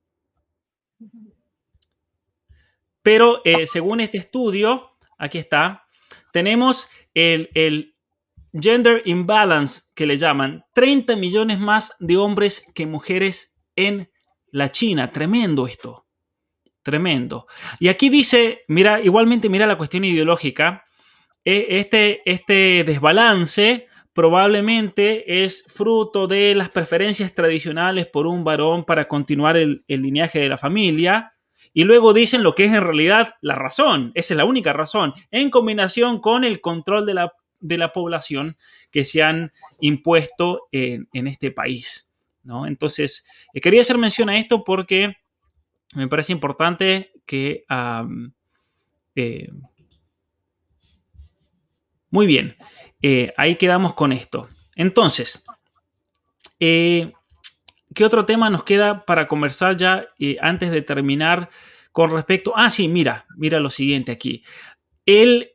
[3.01, 5.85] Pero eh, según este estudio, aquí está,
[6.31, 7.95] tenemos el, el,
[8.59, 14.09] gender imbalance que le llaman, 30 millones más de hombres que mujeres en
[14.51, 15.11] la China.
[15.11, 16.07] Tremendo esto.
[16.81, 17.47] Tremendo.
[17.79, 20.85] Y aquí dice, mira, igualmente mira la cuestión ideológica.
[21.43, 29.09] E, este, este desbalance probablemente es fruto de las preferencias tradicionales por un varón para
[29.09, 31.33] continuar el, linaje de la familia.
[31.73, 35.13] Y luego dicen lo que es en realidad la razón, esa es la única razón,
[35.31, 38.55] en combinación con el control de la, de la población
[38.89, 39.51] que se han
[39.81, 42.09] impuesto en, este país.
[42.43, 42.67] ¿no?
[42.67, 45.17] Entonces, eh, quería hacer mención a esto porque
[45.93, 47.65] me parece importante que...
[49.17, 49.49] Eh,
[52.09, 52.57] muy bien.
[53.01, 54.47] Eh, ahí quedamos con esto.
[54.75, 55.43] Entonces,
[56.59, 57.13] eh,
[57.93, 61.49] ¿qué otro tema nos queda para conversar ya eh, antes de terminar
[61.91, 62.53] con respecto?
[62.55, 64.43] Ah, sí, mira, mira lo siguiente aquí.
[65.05, 65.51] El,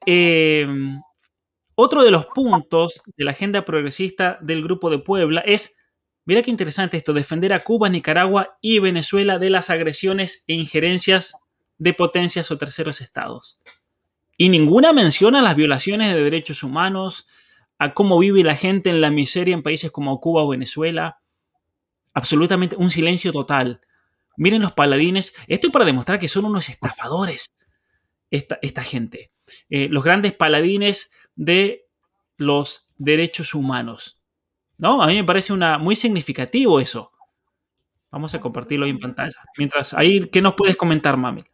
[1.75, 5.79] otro de los puntos de la agenda progresista del Grupo de Puebla es,
[6.25, 11.35] mira qué interesante esto, defender a Cuba, Nicaragua y Venezuela de las agresiones e injerencias
[11.79, 13.59] de potencias o terceros estados.
[14.41, 17.29] Y ninguna menciona las violaciones de derechos humanos,
[17.77, 21.21] a cómo vive la gente en la miseria en países como Cuba o Venezuela.
[22.15, 23.83] Absolutamente un silencio total.
[24.39, 25.35] Miren los paladines.
[25.47, 27.53] Esto es para demostrar que son unos estafadores,
[28.31, 29.31] esta, gente.
[29.69, 31.85] Eh, los grandes paladines de
[32.39, 34.23] los derechos humanos.
[34.79, 35.03] ¿No?
[35.03, 37.13] A mí me parece muy significativo eso.
[38.11, 39.37] Vamos a compartirlo ahí en pantalla.
[39.59, 41.45] Mientras, ahí, ¿qué nos puedes comentar, Mami?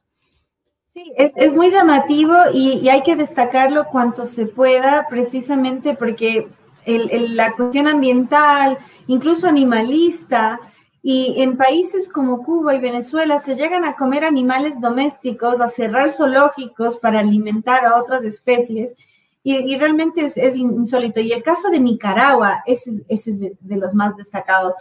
[0.97, 6.49] Sí, es, muy llamativo y, hay que destacarlo cuanto se pueda, precisamente porque
[6.87, 10.59] la cuestión ambiental, incluso animalista,
[11.03, 16.09] y en países como Cuba y Venezuela se llegan a comer animales domésticos, a cerrar
[16.09, 18.95] zoológicos para alimentar a otras especies,
[19.43, 21.21] y, realmente es, insólito.
[21.21, 24.75] Y el caso de Nicaragua, ese es de los más destacados.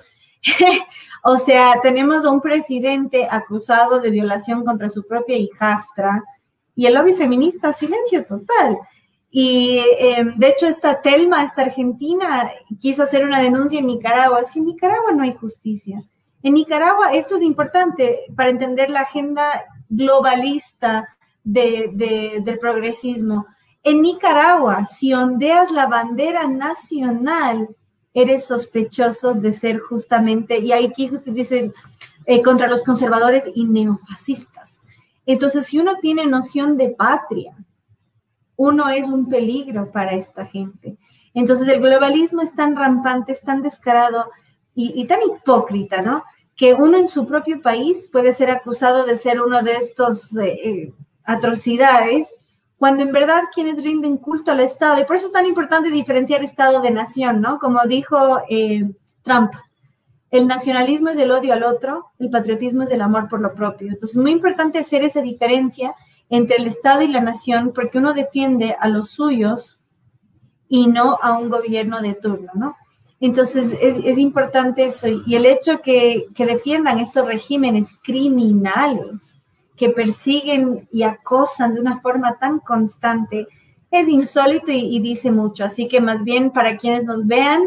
[1.23, 6.23] o sea, tenemos un presidente acusado de violación contra su propia hijastra
[6.75, 8.77] y el lobby feminista, silencio total.
[9.31, 14.45] Y em, de hecho, esta Telma, esta argentina, quiso hacer una denuncia en Nicaragua.
[14.45, 16.03] Si en Nicaragua no hay justicia.
[16.43, 21.07] En Nicaragua, esto es importante para entender la agenda globalista
[21.43, 23.45] del progresismo.
[23.83, 27.69] En Nicaragua, si ondeas la bandera nacional,
[28.15, 31.73] eres sospechoso de ser justamente, y aquí dicen,
[32.25, 34.79] eh, contra los conservadores y neofascistas.
[35.25, 37.53] Entonces, si uno tiene noción de patria,
[38.55, 40.97] uno es un peligro para esta gente.
[41.33, 44.31] Entonces, el globalismo es tan rampante, es tan descarado
[44.73, 46.23] y, tan hipócrita, ¿no?
[46.55, 50.59] Que uno en su propio país puede ser acusado de ser uno de estos eh,
[50.63, 50.93] eh,
[51.25, 52.33] atrocidades
[52.77, 56.43] cuando en verdad quienes rinden culto al Estado, y por eso es tan importante diferenciar
[56.43, 57.59] Estado de nación, ¿no?
[57.59, 58.89] Como dijo eh,
[59.23, 59.51] Trump,
[60.31, 63.87] el nacionalismo es el odio al otro, el patriotismo es el amor por lo propio.
[63.87, 65.95] Entonces es muy importante hacer esa diferencia
[66.29, 69.81] entre el Estado y la nación, porque uno defiende a los suyos
[70.67, 72.75] y no a un gobierno de turno, ¿no?
[73.21, 75.07] Entonces es, importante eso.
[75.25, 79.34] Y el hecho que, que defiendan estos regímenes criminales
[79.75, 83.47] que persiguen y acosan de una forma tan constante
[83.91, 85.63] es insólito y, dice mucho.
[85.63, 87.63] Así que más bien para quienes nos vean,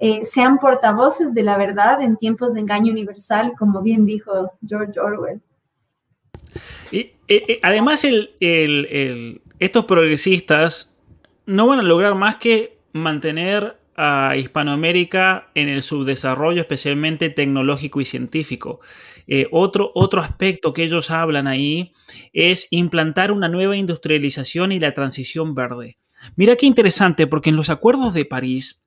[0.00, 4.98] eh, sean portavoces de la verdad en tiempos de engaño universal, como bien dijo George
[4.98, 5.40] Orwell.
[6.90, 7.12] Y,
[7.62, 8.06] además,
[9.58, 10.96] estos progresistas
[11.46, 18.04] no van a lograr más que mantener a Hispanoamérica en el subdesarrollo, especialmente tecnológico y
[18.04, 18.80] científico.
[19.30, 21.92] Eh, otro, otro aspecto que ellos hablan ahí
[22.32, 25.98] es implantar una nueva industrialización y la transición verde.
[26.34, 28.82] Mira qué interesante, porque en los acuerdos de París,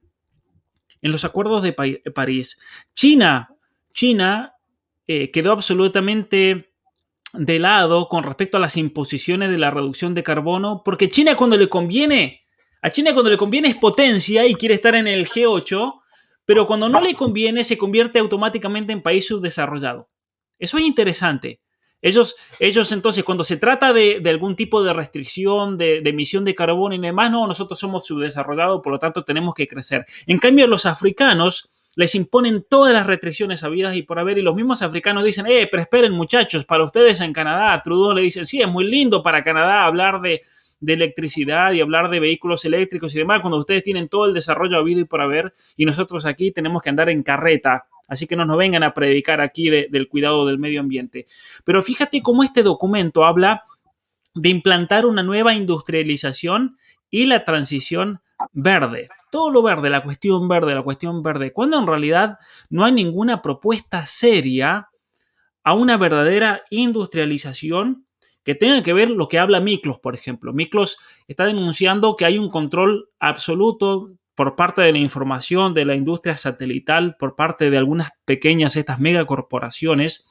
[1.04, 2.58] en los acuerdos de París,
[2.96, 3.56] China,
[3.92, 4.56] China
[5.08, 6.74] eh, quedó absolutamente
[7.34, 11.56] de lado con respecto a las imposiciones de la reducción de carbono, porque China cuando
[11.56, 12.42] le conviene,
[12.82, 16.02] a China cuando le conviene es potencia y quiere estar en el G8,
[16.46, 20.11] pero cuando no le conviene se convierte automáticamente en país subdesarrollado.
[20.62, 21.60] Eso es interesante.
[22.04, 26.96] Ellos, ellos entonces, cuando se trata de, algún tipo de restricción, de, emisión de carbono
[26.96, 30.06] y demás, no, nosotros somos subdesarrollados, por lo tanto tenemos que crecer.
[30.28, 34.56] En cambio, los africanos les imponen todas las restricciones habidas y por haber, y los
[34.56, 38.62] mismos africanos dicen, eh, pero esperen muchachos, para ustedes en Canadá, Trudeau le dicen, sí,
[38.62, 40.42] es muy lindo para Canadá hablar de,
[40.80, 44.78] de electricidad y hablar de vehículos eléctricos y demás, cuando ustedes tienen todo el desarrollo
[44.78, 48.44] habido y por haber, y nosotros aquí tenemos que andar en carreta Así que no
[48.44, 51.28] nos vengan a predicar aquí del cuidado del medio ambiente.
[51.64, 53.64] Pero fíjate cómo este documento habla
[54.36, 56.76] de implantar una nueva industrialización
[57.10, 58.20] y la transición
[58.52, 59.08] verde.
[59.32, 62.38] Todo lo verde, la cuestión verde, la cuestión verde, cuando en realidad
[62.70, 64.90] no hay ninguna propuesta seria
[65.64, 68.08] a una verdadera industrialización
[68.44, 70.52] que tenga que ver lo que habla Miklos, por ejemplo.
[70.52, 70.98] Miklos
[71.30, 76.38] está denunciando que hay un control absoluto por parte de la información de la industria
[76.38, 80.28] satelital, por parte de algunas pequeñas, estas megacorporaciones,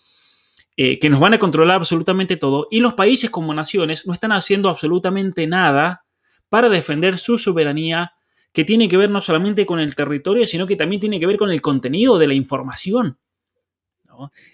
[0.76, 4.32] eh, que nos van a controlar absolutamente todo, y los países como naciones no están
[4.32, 6.05] haciendo absolutamente nada
[6.48, 8.12] para defender su soberanía,
[8.53, 11.36] que tiene que ver no solamente con el territorio, sino que también tiene que ver
[11.36, 13.18] con el contenido de la información.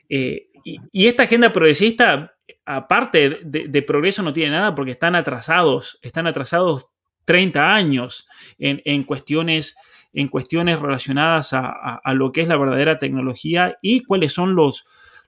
[0.08, 5.98] Eh, y, esta agenda progresista, aparte de, de progreso, no tiene nada porque están atrasados,
[6.02, 6.90] están atrasados
[7.26, 9.76] 30 años en, cuestiones,
[10.14, 14.84] en cuestiones relacionadas a, lo que es la verdadera tecnología y cuáles son los,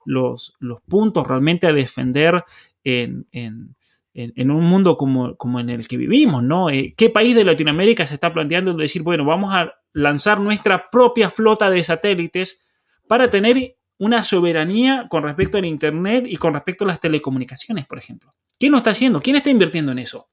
[0.06, 0.56] los,
[0.88, 2.42] puntos realmente a defender
[2.84, 3.26] en,
[4.14, 6.70] un mundo como, como, en el que vivimos, ¿no?
[6.70, 11.28] Eh, ¿Qué país de Latinoamérica se está planteando decir, bueno, vamos a lanzar nuestra propia
[11.28, 12.64] flota de satélites
[13.06, 17.98] para tener una soberanía con respecto al Internet y con respecto a las telecomunicaciones, por
[17.98, 18.34] ejemplo?
[18.58, 19.20] ¿Quién lo está haciendo?
[19.20, 20.30] ¿Quién está invirtiendo en eso?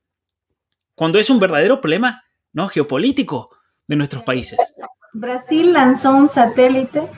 [0.95, 2.23] Cuando es un verdadero problema
[2.53, 2.67] ¿no?
[2.69, 3.49] geopolítico
[3.87, 4.57] de nuestros países.
[5.13, 7.09] Brasil lanzó un satélite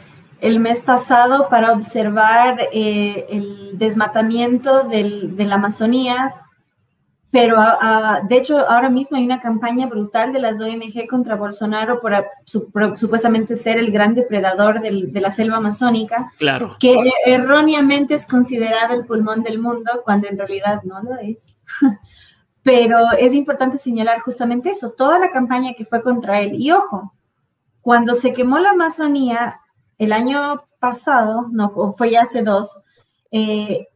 [0.42, 6.36] el mes pasado para observar eh, el desmatamiento del, de la Amazonía,
[7.32, 7.58] pero
[8.30, 12.14] de hecho ahora mismo hay una campaña brutal de las ONG contra Bolsonaro por,
[12.98, 16.78] supuestamente ser el gran depredador de la selva amazónica, claro.
[16.80, 21.58] que erróneamente es considerado el pulmón del mundo cuando en realidad no lo es.
[22.68, 26.56] Pero es importante señalar justamente eso, toda la campaña que fue contra él.
[26.56, 27.14] Y ojo,
[27.80, 29.62] cuando se quemó la Amazonía
[29.98, 32.82] el año pasado, no, fue ya hace dos,
[33.32, 33.88] eh,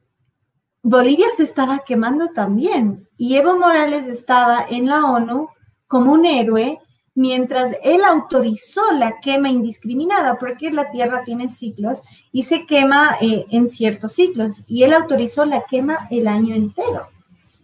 [0.82, 3.10] Bolivia se estaba quemando también.
[3.18, 5.50] Y Evo Morales estaba en la ONU
[5.88, 6.80] como un héroe
[7.14, 12.02] mientras él autorizó la quema indiscriminada, porque la Tierra tiene ciclos
[12.32, 17.10] y se quema eh, en ciertos ciclos, y él autorizó la quema el año entero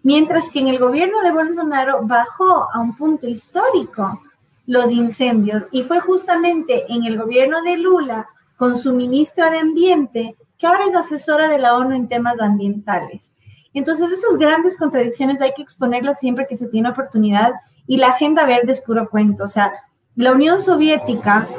[0.07, 4.21] mientras que en el gobierno de Bolsonaro bajó a un punto histórico
[4.65, 10.37] los incendios y fue justamente en el gobierno de Lula con su ministra de Ambiente,
[10.57, 13.33] que ahora es asesora de la ONU en temas ambientales.
[13.73, 17.51] Entonces, esas grandes contradicciones hay que exponerlas siempre que se tiene oportunidad
[17.85, 19.43] y la agenda verde es puro cuento.
[19.43, 19.73] O sea,
[20.15, 21.49] la Unión Soviética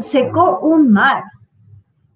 [0.00, 1.22] secó un mar,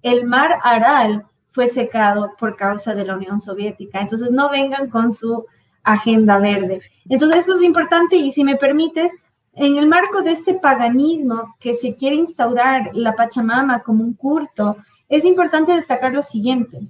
[0.03, 4.01] el mar Aral fue secado por causa de la Unión Soviética.
[4.01, 5.47] Entonces, no vengan con su
[5.83, 6.81] agenda verde.
[7.09, 9.13] Entonces eso es importante y si me permites,
[9.53, 14.77] en el marco de este paganismo que se quiere instaurar la Pachamama como un culto,
[15.09, 16.81] es importante destacar lo siguiente.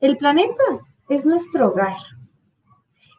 [0.00, 0.62] El planeta
[1.08, 1.96] es nuestro hogar.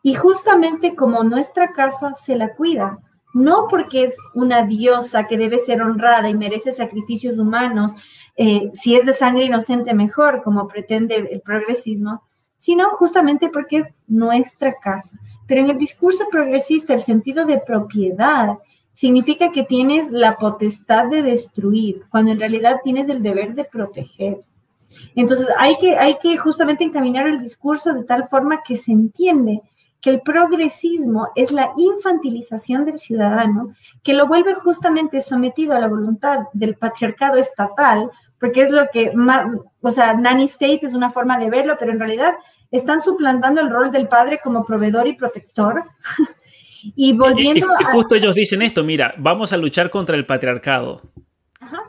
[0.01, 2.97] Y justamente como nuestra casa se la cuida,
[3.33, 7.93] no porque es una diosa que debe ser honrada y merece sacrificios humanos,
[8.35, 12.23] eh, si es de sangre inocente mejor, como pretende el progresismo,
[12.61, 15.17] sino justamente porque es nuestra casa.
[15.47, 18.59] Pero en el discurso progresista, el sentido de propiedad
[18.93, 24.37] significa que tienes la potestad de destruir, cuando en realidad tienes el deber de proteger.
[25.15, 29.63] Entonces hay que, hay que justamente encaminar el discurso de tal forma que se entiende
[29.99, 35.87] que el progresismo es la infantilización del ciudadano, que lo vuelve justamente sometido a la
[35.87, 39.45] voluntad del patriarcado estatal porque es lo que más,
[39.81, 42.33] o sea, nanny state es una forma de verlo, pero en realidad
[42.71, 45.83] están suplantando el rol del padre como proveedor y protector.
[46.95, 47.91] y volviendo a...
[47.91, 51.03] Justo ellos dicen esto, mira, vamos a luchar contra el patriarcado.
[51.59, 51.83] Ajá.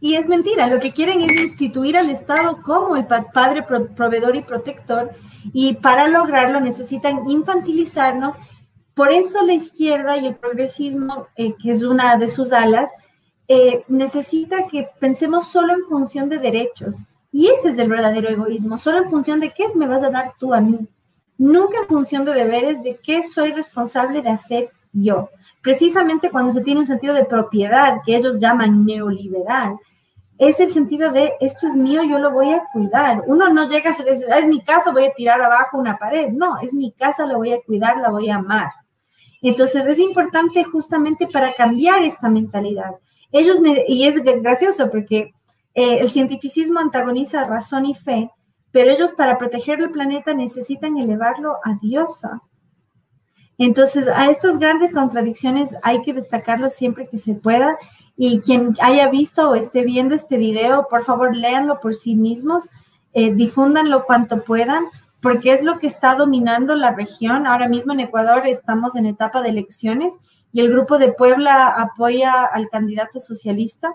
[0.00, 4.42] Y es mentira, lo que quieren es instituir al Estado como el padre proveedor y
[4.42, 5.10] protector,
[5.52, 8.36] y para lograrlo necesitan infantilizarnos.
[8.94, 12.90] Por eso la izquierda y el progresismo, eh, que es una de sus alas,
[13.48, 17.04] eh, necesita que pensemos solo en función de derechos.
[17.30, 20.34] Y ese es el verdadero egoísmo, solo en función de qué me vas a dar
[20.38, 20.86] tú a mí.
[21.36, 25.30] Nunca en función de deberes, de qué soy responsable de hacer yo.
[25.60, 29.78] Precisamente cuando se tiene un sentido de propiedad que ellos llaman neoliberal,
[30.38, 33.22] es el sentido de esto es mío, yo lo voy a cuidar.
[33.26, 36.30] Uno no llega a es, es mi casa, voy a tirar abajo una pared.
[36.30, 38.70] No, es mi casa, la voy a cuidar, la voy a amar.
[39.42, 42.94] Entonces es importante justamente para cambiar esta mentalidad.
[43.34, 43.58] Ellos,
[43.88, 45.34] y es gracioso porque
[45.74, 48.30] eh, el cientificismo antagoniza razón y fe,
[48.70, 52.42] pero ellos para proteger el planeta necesitan elevarlo a diosa.
[53.58, 57.76] Entonces, a estas grandes contradicciones hay que destacarlo siempre que se pueda
[58.16, 62.68] y quien haya visto o esté viendo este video, por favor, léanlo por sí mismos,
[63.14, 64.84] eh, difúndanlo cuanto puedan,
[65.20, 67.48] porque es lo que está dominando la región.
[67.48, 70.18] Ahora mismo en Ecuador estamos en etapa de elecciones
[70.54, 73.92] y el grupo de Puebla apoya al candidato socialista.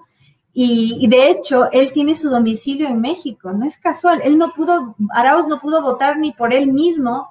[0.51, 4.20] Y, de hecho, él tiene su domicilio en México, no es casual.
[4.26, 7.30] Él no pudo, Arauz no pudo votar ni por él mismo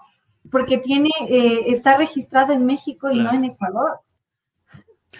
[0.51, 4.01] porque tiene, eh, está registrado en México y no en Ecuador.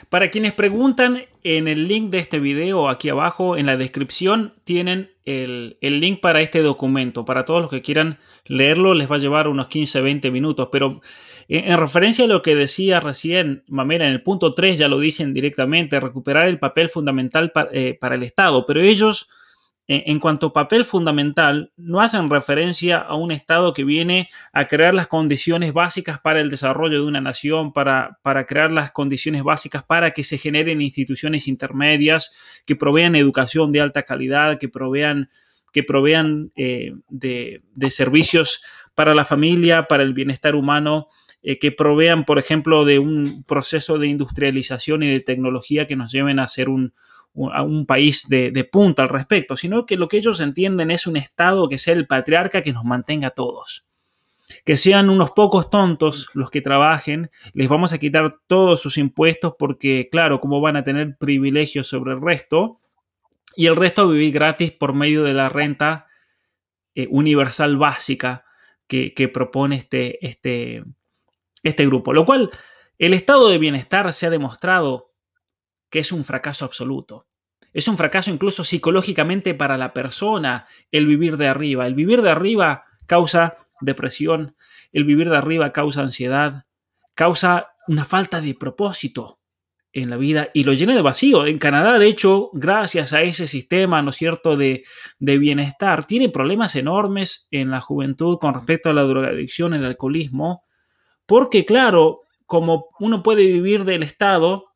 [0.09, 5.11] Para quienes preguntan, en el link de este video, aquí abajo en la descripción, tienen
[5.25, 7.25] el, link para este documento.
[7.25, 10.69] Para todos los que quieran leerlo, les va a llevar unos 15-20 minutos.
[10.71, 11.01] Pero
[11.49, 15.35] en, referencia a lo que decía recién Mamera, en el punto 3 ya lo dicen
[15.35, 18.65] directamente, recuperar el papel fundamental eh, para el Estado.
[18.67, 19.29] Pero ellos
[19.91, 24.93] en cuanto a papel fundamental, no hacen referencia a un Estado que viene a crear
[24.93, 29.83] las condiciones básicas para el desarrollo de una nación, para, para crear las condiciones básicas
[29.83, 32.35] para que se generen instituciones intermedias
[32.67, 35.31] que provean educación de alta calidad, que provean,
[35.73, 38.63] que provean eh, de, servicios
[38.95, 41.09] para la familia, para el bienestar humano,
[41.43, 46.11] eh, que provean, por ejemplo, de un proceso de industrialización y de tecnología que nos
[46.13, 46.93] lleven a ser un,
[47.87, 51.79] país de, punta al respecto, sino que lo que ellos entienden es un Estado que
[51.79, 53.87] sea el patriarca que nos mantenga a todos.
[54.65, 59.55] Que sean unos pocos tontos los que trabajen, les vamos a quitar todos sus impuestos
[59.57, 62.81] porque, claro, como van a tener privilegios sobre el resto,
[63.59, 66.07] y el resto vivir gratis por medio de la renta
[66.95, 68.45] eh, universal básica
[68.87, 70.85] que, propone este, este,
[71.63, 72.13] este grupo.
[72.13, 72.51] Lo cual,
[72.99, 75.13] el estado de bienestar se ha demostrado
[75.91, 77.27] que es un fracaso absoluto.
[77.73, 81.87] Es un fracaso incluso psicológicamente para la persona el vivir de arriba.
[81.87, 84.57] El vivir de arriba causa depresión,
[84.93, 86.67] el vivir de arriba causa ansiedad,
[87.15, 89.39] causa una falta de propósito
[89.93, 91.47] en la vida y lo llena de vacío.
[91.47, 94.85] En Canadá, de hecho, gracias a ese sistema, ¿no cierto?, de,
[95.19, 100.65] de bienestar, tiene problemas enormes en la juventud con respecto a la drogadicción, el alcoholismo,
[101.29, 104.73] porque claro, como uno puede vivir del Estado,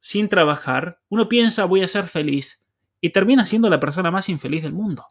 [0.00, 2.64] sin trabajar, uno piensa voy a ser feliz
[3.02, 5.04] y termina siendo la persona más infeliz del mundo.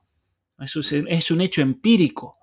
[0.58, 2.38] Es, un hecho empírico,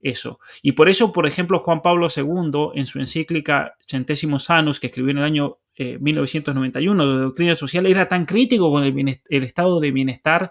[0.00, 0.40] eso.
[0.62, 5.10] Y por eso, por ejemplo, Juan Pablo II, en su encíclica Centésimos Anus, que escribió
[5.10, 9.92] en el año 1991 eh, de Doctrina Social, era tan crítico con el, estado de
[9.92, 10.50] bienestar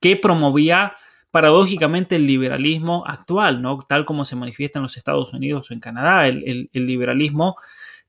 [0.00, 0.94] que promovía
[1.32, 3.78] paradójicamente el liberalismo actual, ¿no?
[3.78, 7.56] tal como se manifiesta en los Estados Unidos o en Canadá, el, liberalismo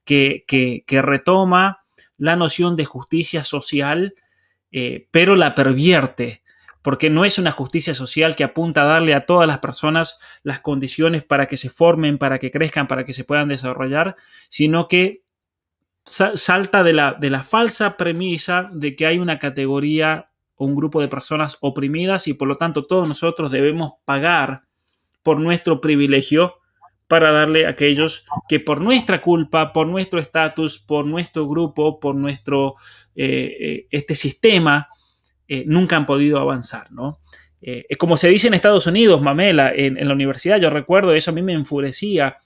[0.04, 1.86] que, retoma
[2.18, 4.14] la noción de justicia social,
[4.72, 6.44] eh, pero la pervierte,
[6.82, 10.60] porque no es una justicia social que apunta a darle a todas las personas las
[10.60, 14.18] condiciones para que se formen, para que crezcan, para que se puedan desarrollar,
[14.50, 15.24] sino que
[16.04, 20.33] salta de la, de la falsa premisa de que hay una categoría
[20.66, 24.64] un grupo de personas oprimidas y por lo tanto todos nosotros debemos pagar
[25.24, 26.56] por nuestro privilegio
[27.08, 32.16] para darle a aquellos que por nuestra culpa, por nuestro estatus, por nuestro grupo, por
[32.16, 32.76] nuestro
[33.16, 34.90] eh, eh, este sistema,
[35.48, 37.20] eh, nunca han podido avanzar, ¿no?
[37.98, 41.34] como se dice en Estados Unidos, Mamela, en, en, la universidad, yo recuerdo, eso a
[41.34, 42.40] mí me enfurecía.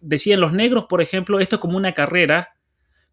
[0.00, 2.54] decían los negros, por ejemplo, esto es como una carrera,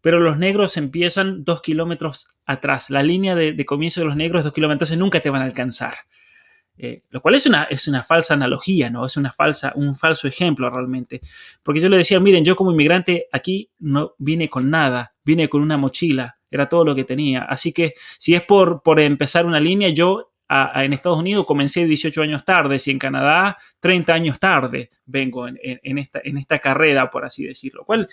[0.00, 2.90] pero los negros empiezan dos kilómetros atrás.
[2.90, 5.44] La línea de, comienzo de los negros es dos kilómetros, entonces nunca te van a
[5.44, 5.94] alcanzar.
[6.76, 9.04] Eh, lo cual es una, es una falsa analogía, ¿no?
[9.04, 11.20] Es una falsa, un falso ejemplo realmente.
[11.62, 15.60] Porque yo le decía, miren, yo como inmigrante aquí no vine con nada, vine con
[15.60, 17.42] una mochila, era todo lo que tenía.
[17.42, 22.22] Así que si es por, por empezar una línea, yo en Estados Unidos comencé 18
[22.22, 27.24] años tarde, si en Canadá 30 años tarde vengo en, esta, en esta carrera, por
[27.24, 27.80] así decirlo.
[27.80, 28.08] Lo cual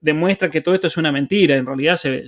[0.00, 2.26] demuestra que todo esto es una mentira, en realidad se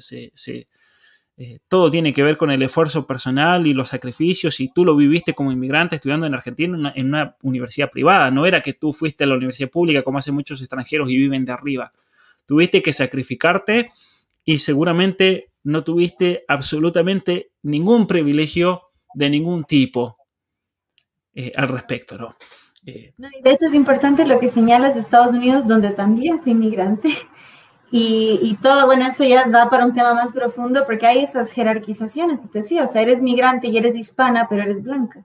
[1.36, 4.60] eh, todo tiene que ver con el esfuerzo personal y los sacrificios.
[4.60, 8.30] Y tú lo viviste como inmigrante estudiando en Argentina en una, universidad privada.
[8.30, 11.44] No era que tú fuiste a la universidad pública como hacen muchos extranjeros y viven
[11.44, 11.92] de arriba.
[12.46, 13.90] Tuviste que sacrificarte
[14.44, 18.82] y seguramente no tuviste absolutamente ningún privilegio
[19.14, 20.16] de ningún tipo
[21.34, 22.36] eh, al respecto, ¿no?
[22.86, 23.28] Eh, ¿no?
[23.42, 27.08] De hecho, es importante lo que señalas Estados Unidos, donde también fui inmigrante.
[27.90, 32.40] Y, todo, bueno, eso ya da para un tema más profundo porque hay esas jerarquizaciones
[32.40, 35.24] que te decía, o sea, eres migrante y eres hispana, pero eres blanca.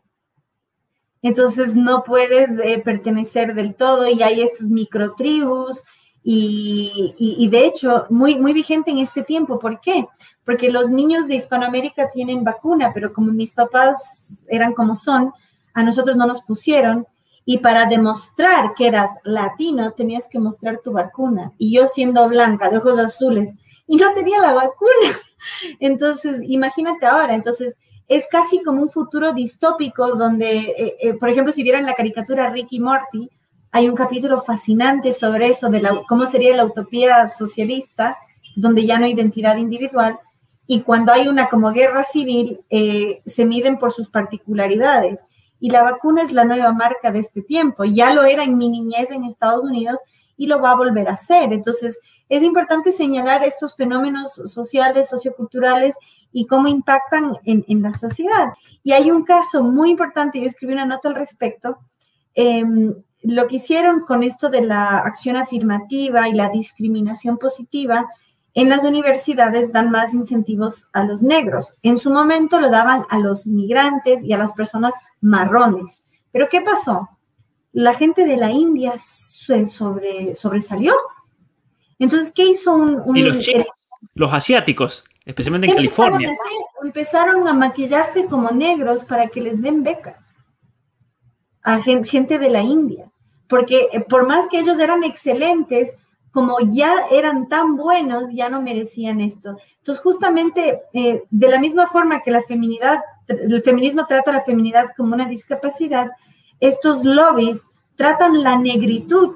[1.23, 5.84] Entonces no puedes eh, pertenecer del todo y hay estas microtribus
[6.23, 9.57] y, y, de hecho muy, muy vigente en este tiempo.
[9.57, 10.06] ¿Por qué?
[10.45, 15.34] Porque los niños de Hispanoamérica tienen vacuna, pero como mis papás eran como son,
[15.73, 17.07] a nosotros no nos pusieron
[17.45, 21.52] y para demostrar que eras latino tenías que mostrar tu vacuna.
[21.57, 23.56] Y yo siendo blanca, de ojos azules,
[23.88, 25.18] y no tenía la vacuna.
[25.80, 31.53] Entonces, imagínate ahora, entonces es casi como un futuro distópico donde, eh, eh, por ejemplo,
[31.53, 33.30] si vieron la caricatura Ricky Morty,
[33.72, 38.18] hay un capítulo fascinante sobre eso, de cómo sería la utopía socialista,
[38.56, 40.20] donde ya no hay identidad individual,
[40.66, 45.26] y cuando hay una como guerra civil, eh, se miden por sus particularidades
[45.60, 47.84] y la vacuna es la nueva marca de este tiempo.
[47.84, 49.99] Ya lo era en mi niñez en Estados Unidos
[50.38, 51.52] y lo va a volver a hacer.
[51.52, 51.99] Entonces,
[52.30, 55.98] es importante señalar estos fenómenos sociales, socioculturales
[56.31, 58.53] y cómo impactan en, la sociedad.
[58.81, 61.80] Y hay un caso muy importante, yo escribí una nota al respecto.
[62.36, 68.07] Em, lo que hicieron con esto de la acción afirmativa y la discriminación positiva
[68.60, 71.76] en las universidades dan más incentivos a los negros.
[71.81, 76.03] En su momento lo daban a los migrantes y a las personas marrones.
[76.34, 77.07] Pero ¿qué pasó?
[77.72, 80.94] La gente de la India se sobre, sobresalió.
[81.99, 83.15] Entonces, ¿qué hizo un...
[83.15, 83.49] y los,
[84.15, 86.36] los asiáticos, especialmente en California.
[86.84, 90.27] Empezaron a maquillarse como negros para que les den becas
[91.64, 93.10] a gente de la India.
[93.48, 95.95] Porque eh, por más que ellos eran excelentes,
[96.32, 99.58] como ya eran tan buenos, ya no merecían esto.
[99.78, 104.44] Entonces, justamente eh, de la misma forma que la feminidad, el feminismo trata a la
[104.44, 106.12] feminidad como una discapacidad,
[106.60, 107.66] estos lobbies
[107.96, 109.36] tratan la negritud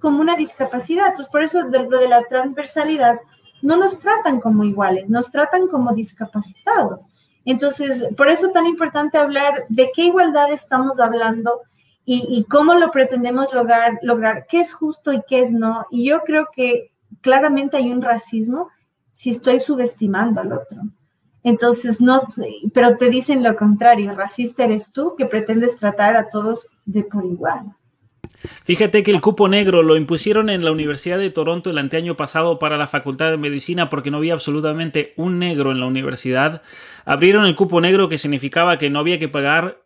[0.00, 1.08] como una discapacidad.
[1.08, 3.20] Entonces, por eso de lo de la transversalidad,
[3.62, 7.06] no nos tratan como iguales, nos tratan como discapacitados.
[7.46, 11.60] Entonces, por eso es tan importante hablar de qué igualdad estamos hablando
[12.06, 15.86] y, cómo lo pretendemos lograr, lograr, qué es justo y qué es no.
[15.90, 18.68] Y yo creo que claramente hay un racismo
[19.12, 20.82] si estoy subestimando al otro.
[21.42, 22.22] Entonces, no,
[22.74, 27.24] pero te dicen lo contrario, racista eres tú que pretendes tratar a todos de por
[27.24, 27.74] igual.
[28.64, 32.58] Fíjate que el cupo negro lo impusieron en la Universidad de Toronto el anteaño pasado
[32.58, 36.62] para la Facultad de Medicina porque no había absolutamente un negro en la universidad.
[37.04, 39.83] Abrieron el cupo negro que significaba que no había que pagar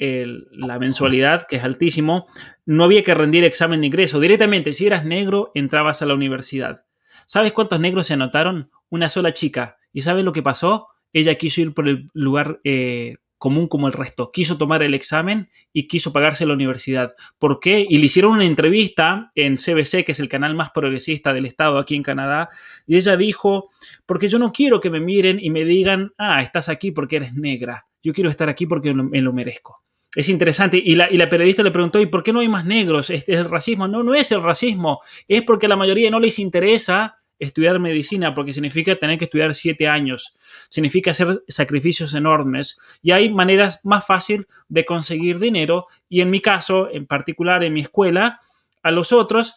[0.00, 2.26] la mensualidad, que es altísimo,
[2.64, 4.18] no había que rendir examen de ingreso.
[4.18, 6.86] Directamente, si eras negro, entrabas a la universidad.
[7.26, 8.70] ¿Sabes cuántos negros se anotaron?
[8.88, 9.76] Una sola chica.
[9.92, 10.88] ¿Y sabes lo que pasó?
[11.12, 14.30] Ella quiso ir por el lugar eh, común como el resto.
[14.32, 17.14] Quiso tomar el examen y quiso pagarse la universidad.
[17.38, 17.86] ¿Por qué?
[17.88, 21.78] Y le hicieron una entrevista en CBC, que es el canal más progresista del estado
[21.78, 22.50] aquí en Canadá,
[22.86, 23.70] y ella dijo,
[24.06, 27.34] porque yo no quiero que me miren y me digan, ah, estás aquí porque eres
[27.34, 27.86] negra.
[28.02, 29.82] Yo quiero estar aquí porque me lo merezco.
[30.14, 30.80] Es interesante.
[30.82, 33.10] Y la, periodista le preguntó, ¿y por qué no hay más negros?
[33.10, 33.86] ¿Este es el racismo?
[33.86, 35.00] No, no es el racismo.
[35.28, 39.54] Es porque a la mayoría no les interesa estudiar medicina porque significa tener que estudiar
[39.54, 40.36] siete años.
[40.68, 42.78] Significa hacer sacrificios enormes.
[43.02, 45.86] Y hay maneras más fáciles de conseguir dinero.
[46.08, 48.40] Y en mi caso, en particular en mi escuela,
[48.82, 49.54] a los otros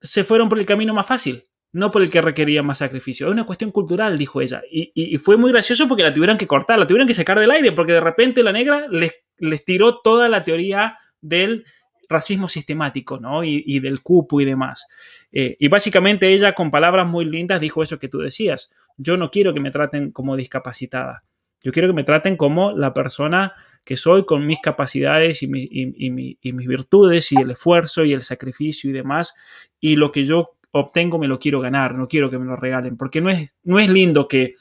[0.00, 1.46] se fueron por el camino más fácil
[1.76, 3.26] no por el que requería más sacrificio.
[3.26, 4.62] Es una cuestión cultural, dijo ella.
[4.70, 7.70] Y, fue muy gracioso porque la tuvieron que cortar, la tuvieron que sacar del aire,
[7.72, 11.66] porque de repente la negra les, les tiró toda la teoría del
[12.08, 13.44] racismo sistemático, ¿no?
[13.44, 14.86] Y, del cupo y demás.
[15.30, 18.70] Eh, y básicamente ella, con palabras muy lindas, dijo eso que tú decías.
[18.96, 21.24] Yo no quiero que me traten como discapacitada.
[21.62, 23.52] Yo quiero que me traten como la persona
[23.84, 28.88] que soy con mis capacidades y, y mis virtudes y el esfuerzo y el sacrificio
[28.88, 29.34] y demás.
[29.78, 32.96] Y lo que yo obtengo me lo quiero ganar, no quiero que me lo regalen,
[32.96, 34.54] porque no es, no es lindo que,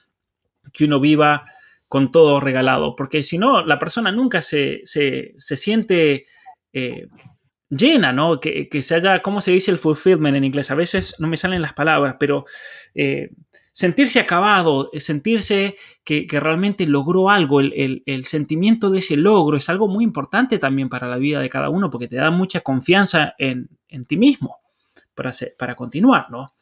[0.72, 1.44] que uno viva
[1.88, 6.26] con todo regalado, porque si no, la persona nunca se, se, siente
[6.74, 7.08] eh,
[7.70, 8.40] llena, ¿no?
[8.40, 10.72] Que, se haya, ¿cómo se dice el fulfillment en inglés?
[10.72, 12.46] A veces no me salen las palabras, pero
[12.96, 13.30] eh,
[13.72, 20.04] sentirse acabado, sentirse que, realmente logró algo, el, sentimiento de ese logro es algo muy
[20.04, 24.06] importante también para la vida de cada uno, porque te da mucha confianza en, en
[24.06, 24.65] ti mismo
[25.16, 26.54] para, para continuar, ¿no?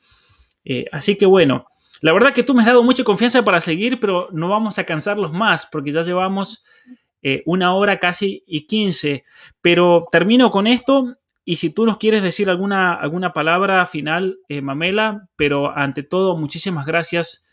[0.64, 1.66] Eh, así que bueno,
[2.02, 4.86] la verdad que tú me has dado mucha confianza para seguir, pero no vamos a
[4.86, 6.64] cansarlos más porque ya llevamos
[7.22, 9.24] eh, una hora casi y quince.
[9.62, 14.62] Pero termino con esto y si tú nos quieres decir alguna, alguna palabra final, eh,
[14.62, 17.44] Mamela, pero ante todo, muchísimas gracias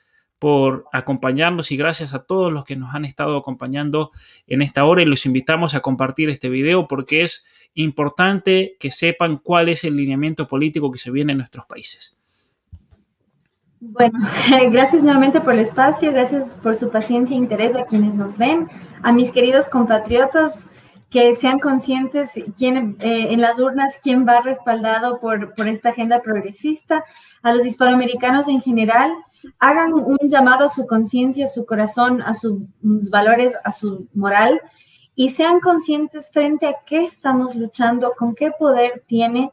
[0.40, 4.10] por acompañarnos y gracias a todos los que nos han estado acompañando
[4.47, 9.39] en esta hora y los invitamos a compartir este video porque es importante que sepan
[9.39, 12.19] cuál es el lineamiento político que se viene en nuestros países.
[13.81, 14.19] Bueno,
[14.71, 18.69] gracias nuevamente por el espacio, gracias por su paciencia e interés a quienes nos ven,
[19.03, 20.69] a mis queridos compatriotas
[21.09, 26.21] que sean conscientes quién, eh, en las urnas quién va respaldado por, por esta agenda
[26.23, 27.05] progresista,
[27.43, 29.13] a los hispanoamericanos en general,
[29.59, 32.61] hagan un llamado a su conciencia, a su corazón, a sus
[33.11, 34.61] valores, a su moral
[35.15, 39.51] y sean conscientes frente a qué estamos luchando, con qué poder tiene.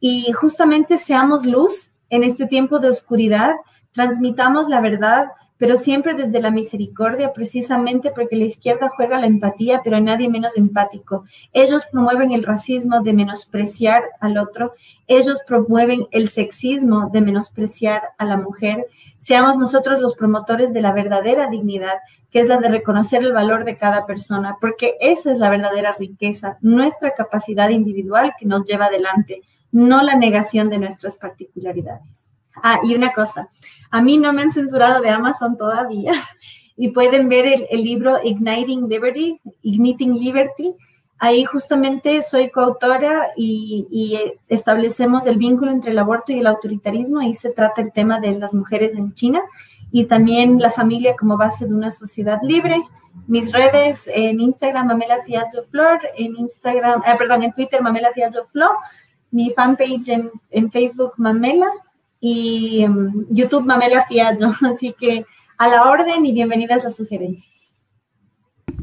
[0.00, 3.54] Y justamente seamos luz en este tiempo de oscuridad,
[3.92, 5.26] transmitamos la verdad,
[5.62, 10.56] pero siempre desde la misericordia, precisamente porque la izquierda juega la empatía, pero nadie menos
[10.56, 11.24] empático.
[11.52, 14.72] Ellos promueven el racismo de menospreciar al otro,
[15.06, 18.88] ellos promueven el sexismo de menospreciar a la mujer.
[19.18, 21.94] Seamos nosotros los promotores de la verdadera dignidad,
[22.32, 25.94] que es la de reconocer el valor de cada persona, porque esa es la verdadera
[25.96, 32.31] riqueza, nuestra capacidad individual que nos lleva adelante, no la negación de nuestras particularidades.
[32.56, 33.48] Ah, y una cosa,
[33.90, 36.12] a mí no me han censurado de Amazon todavía
[36.76, 40.74] y pueden ver el, libro Igniting Liberty, Igniting Liberty.
[41.18, 44.18] Ahí justamente soy coautora y, y,
[44.48, 47.20] establecemos el vínculo entre el aborto y el autoritarismo.
[47.20, 49.40] Ahí se trata el tema de las mujeres en China
[49.92, 52.82] y también la familia como base de una sociedad libre.
[53.28, 58.44] Mis redes en Instagram, Mamela Fiallo Flor, en Instagram, eh, perdón, en Twitter, Mamela Fiallo
[58.46, 58.74] Flor,
[59.30, 61.70] mi fanpage en, en Facebook, Mamela,
[62.22, 64.54] y um, YouTube Mamela Fiallo.
[64.70, 65.26] Así que
[65.58, 67.76] a la orden y bienvenidas las sugerencias.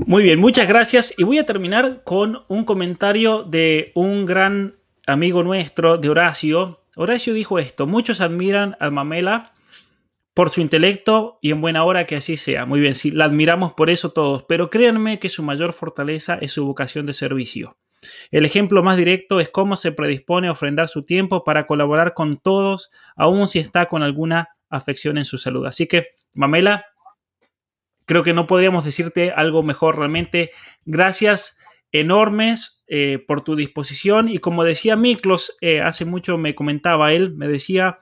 [0.05, 1.13] Muy bien, muchas gracias.
[1.17, 4.75] Y voy a terminar con un comentario de un gran
[5.07, 6.81] amigo nuestro, de Horacio.
[6.95, 9.53] Horacio dijo esto, muchos admiran a Mamela
[10.33, 12.65] por su intelecto y en buena hora que así sea.
[12.65, 16.51] Muy bien, sí, la admiramos por eso todos, pero créanme que su mayor fortaleza es
[16.51, 17.77] su vocación de servicio.
[18.31, 22.37] El ejemplo más directo es cómo se predispone a ofrendar su tiempo para colaborar con
[22.37, 25.65] todos, aun si está con alguna afección en su salud.
[25.65, 26.85] Así que, Mamela,
[28.05, 30.51] creo que no podríamos decirte algo mejor realmente.
[30.85, 31.57] Gracias
[31.91, 37.35] enormes eh, por tu disposición y como decía Miklos, eh, hace mucho me comentaba él,
[37.35, 37.99] me decía,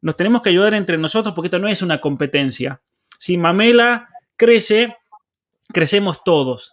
[0.00, 2.82] nos tenemos que ayudar entre nosotros porque esto no es una competencia.
[3.18, 4.96] Si Mamela crece,
[5.72, 6.72] crecemos todos.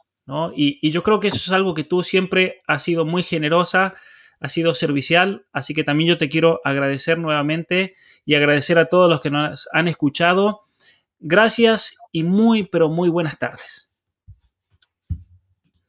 [0.55, 3.93] Y, yo creo que eso es algo que tú siempre has sido muy generosa,
[4.39, 7.93] has sido servicial, así que también yo te quiero agradecer nuevamente
[8.25, 10.61] y agradecer a todos los que nos han escuchado.
[11.19, 13.84] Gracias y muy, pero muy buenas tardes.